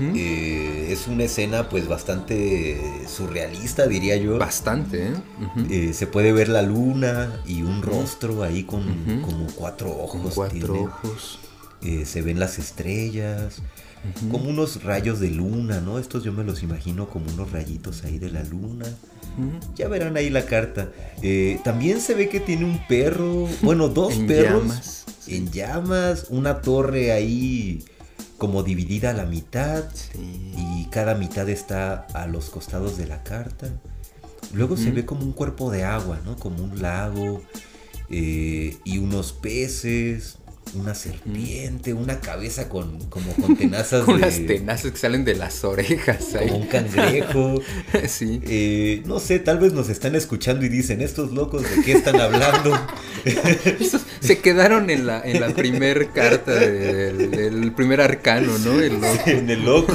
[0.00, 4.38] Eh, es una escena pues bastante surrealista, diría yo.
[4.38, 5.12] Bastante, ¿eh?
[5.70, 8.82] Eh, se puede ver la luna y un rostro ahí con
[9.22, 10.32] como cuatro ojos.
[10.34, 10.78] cuatro tiene.
[10.80, 11.38] ojos.
[11.82, 13.62] Eh, se ven las estrellas,
[14.30, 15.98] como unos rayos de luna, ¿no?
[15.98, 18.86] Estos yo me los imagino como unos rayitos ahí de la luna.
[19.74, 20.90] Ya verán ahí la carta.
[21.20, 25.04] Eh, también se ve que tiene un perro, bueno, dos En perros llamas.
[25.26, 27.84] en llamas, una torre ahí
[28.38, 29.84] como dividida a la mitad
[30.14, 33.68] y cada mitad está a los costados de la carta.
[34.52, 36.36] Luego se ve como un cuerpo de agua, ¿no?
[36.36, 37.42] Como un lago
[38.10, 40.38] eh, y unos peces,
[40.74, 45.34] una serpiente, una cabeza con como con tenazas Con de las tenazas que salen de
[45.34, 46.34] las orejas.
[46.34, 46.48] ahí.
[46.48, 47.62] como un cangrejo.
[48.08, 48.40] sí.
[48.44, 52.20] Eh, no sé, tal vez nos están escuchando y dicen, estos locos, ¿de qué están
[52.20, 52.78] hablando?
[54.20, 58.80] Se quedaron en la, en la primer carta de- del, del primer arcano, ¿no?
[58.80, 59.18] El loco.
[59.24, 59.94] Sí, en el loco.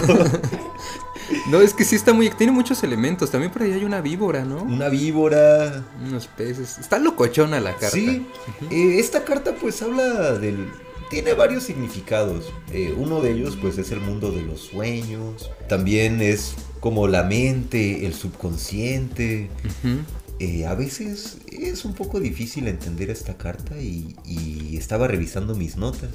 [1.50, 2.30] No, es que sí está muy.
[2.30, 3.32] Tiene muchos elementos.
[3.32, 4.64] También por ahí hay una víbora, ¿no?
[4.64, 5.84] Una víbora.
[6.06, 6.78] Unos peces.
[6.78, 7.90] Está locochona la carta.
[7.90, 8.26] Sí,
[8.70, 10.70] eh, esta carta pues habla del...
[11.10, 12.54] Tiene varios significados.
[12.72, 15.52] Eh, uno de ellos pues es el mundo de los sueños.
[15.68, 19.50] También es como la mente, el subconsciente.
[20.40, 25.76] Eh, a veces es un poco difícil entender esta carta y, y estaba revisando mis
[25.76, 26.12] notas.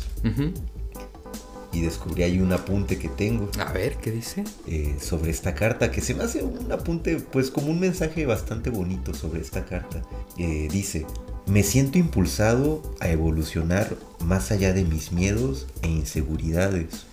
[1.72, 3.50] Y descubrí ahí un apunte que tengo.
[3.58, 4.44] A ver, ¿qué dice?
[4.66, 8.70] eh, sobre esta carta, que se me hace un apunte, pues como un mensaje bastante
[8.70, 10.02] bonito sobre esta carta.
[10.38, 11.06] Eh, dice,
[11.46, 17.06] me siento impulsado a evolucionar más allá de mis miedos e inseguridades.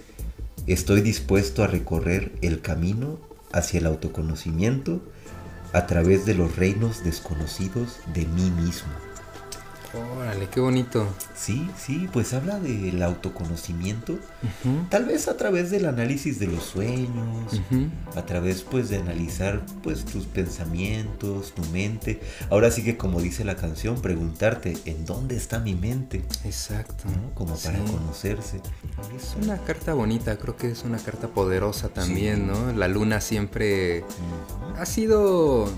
[0.65, 3.19] Estoy dispuesto a recorrer el camino
[3.51, 5.01] hacia el autoconocimiento
[5.73, 8.91] a través de los reinos desconocidos de mí mismo.
[10.17, 11.05] Órale, qué bonito.
[11.35, 14.17] Sí, sí, pues habla del autoconocimiento,
[14.89, 17.61] tal vez a través del análisis de los sueños,
[18.15, 22.21] a través pues de analizar pues tus pensamientos, tu mente.
[22.49, 26.23] Ahora sí que como dice la canción, preguntarte en dónde está mi mente.
[26.43, 27.03] Exacto.
[27.35, 27.91] Como para Sí.
[27.91, 28.61] conocerse.
[29.15, 32.73] Es una carta bonita, creo que es una carta poderosa también, ¿no?
[32.73, 34.03] La luna siempre
[34.77, 35.69] ha sido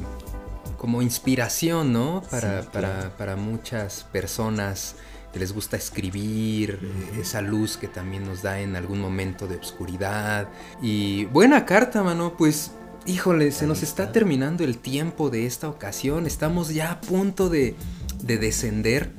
[0.78, 2.22] como inspiración, ¿no?
[2.30, 3.18] Para, Sí, para, claro.
[3.18, 4.96] para muchas personas
[5.34, 6.80] que les gusta escribir,
[7.20, 10.48] esa luz que también nos da en algún momento de obscuridad.
[10.82, 12.72] Y buena carta, mano, pues...
[13.08, 16.26] Híjole, se nos está terminando el tiempo de esta ocasión.
[16.26, 17.76] Estamos ya a punto de,
[18.24, 19.12] de descender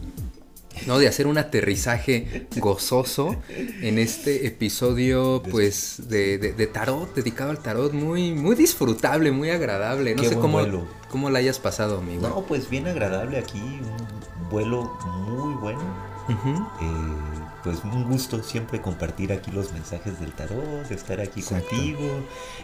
[0.87, 0.99] ¿no?
[0.99, 3.37] De hacer un aterrizaje gozoso
[3.81, 9.51] en este episodio, pues, de, de- de tarot, dedicado al tarot, muy, muy disfrutable, muy
[9.51, 10.15] agradable.
[10.15, 10.87] No Qué sé cómo, vuelo.
[11.11, 12.29] cómo la hayas pasado, amigo.
[12.29, 14.93] No, pues bien agradable aquí, un vuelo
[15.29, 15.81] muy bueno.
[16.29, 17.36] Eh,
[17.67, 21.69] pues un gusto siempre compartir aquí los mensajes del tarot, estar aquí Exacto.
[21.69, 22.01] contigo.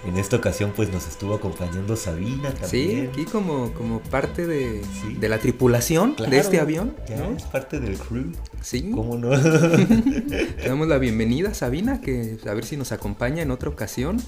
[0.07, 3.09] En esta ocasión pues nos estuvo acompañando Sabina Sí, también.
[3.13, 4.81] aquí como, como parte de,
[5.19, 6.95] de la tripulación Claro, de este avión.
[7.09, 7.37] Ya ¿no?
[7.37, 8.33] es parte del crew.
[8.63, 8.91] Sí.
[8.95, 9.31] ¿Cómo no?
[9.37, 14.19] Le damos la bienvenida a Sabina, que a ver si nos acompaña en otra ocasión.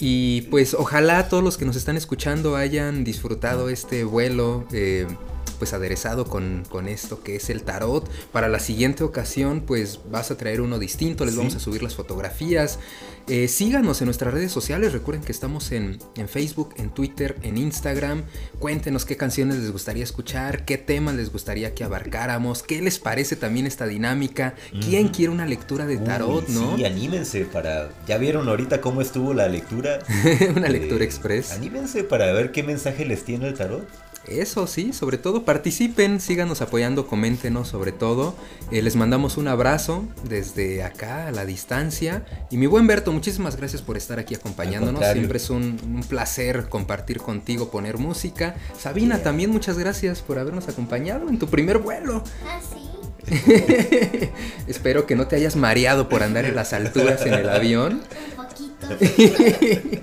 [0.00, 4.64] Y pues ojalá todos los que nos están escuchando hayan disfrutado este vuelo.
[4.72, 5.06] eh,
[5.50, 8.08] pues aderezado con, con esto que es el tarot.
[8.32, 11.24] Para la siguiente ocasión, pues vas a traer uno distinto.
[11.24, 11.38] Les Sí.
[11.38, 12.78] vamos a subir las fotografías.
[13.26, 14.92] Eh, síganos en nuestras redes sociales.
[14.92, 18.22] Recuerden que estamos en, en Facebook, en Twitter, en Instagram.
[18.58, 23.36] Cuéntenos qué canciones les gustaría escuchar, qué temas les gustaría que abarcáramos, qué les parece
[23.36, 24.54] también esta dinámica.
[24.80, 26.76] ¿Quién quiere una lectura de tarot, Uy, no?
[26.76, 27.90] Sí, anímense para.
[28.06, 29.98] Ya vieron ahorita cómo estuvo la lectura.
[30.56, 31.52] Una Eh, lectura express.
[31.52, 33.86] Anímense para ver qué mensaje les tiene el tarot.
[34.30, 38.34] Eso sí, sobre todo participen, síganos apoyando, coméntenos sobre todo.
[38.70, 42.24] Eh, les mandamos un abrazo desde acá a la distancia.
[42.50, 45.04] Y mi buen Berto, muchísimas gracias por estar aquí acompañándonos.
[45.12, 48.56] Siempre es un, un placer compartir contigo, poner música.
[48.78, 52.22] Sabina, también muchas gracias por habernos acompañado en tu primer vuelo.
[52.44, 52.88] Ah, sí.
[54.66, 58.02] Espero que no te hayas mareado por andar en las alturas en el avión.
[58.36, 58.88] Un poquito.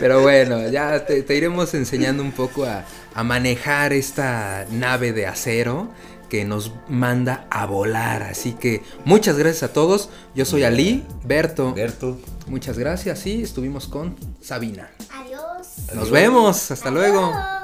[0.00, 2.84] Pero bueno, ya te, te iremos enseñando un poco a,
[3.14, 5.88] a manejar esta nave de acero
[6.28, 8.22] que nos manda a volar.
[8.24, 10.10] Así que muchas gracias a todos.
[10.34, 11.72] Yo soy Ali, Berto.
[11.74, 12.18] Berto.
[12.48, 13.20] Muchas gracias.
[13.20, 14.90] Sí, estuvimos con Sabina.
[15.12, 15.94] Adiós.
[15.94, 16.70] Nos vemos.
[16.70, 17.32] Hasta luego.
[17.32, 17.54] Adiós.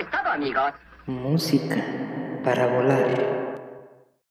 [0.00, 0.72] Es todo, amigos.
[1.06, 1.76] Música
[2.44, 3.53] para volar.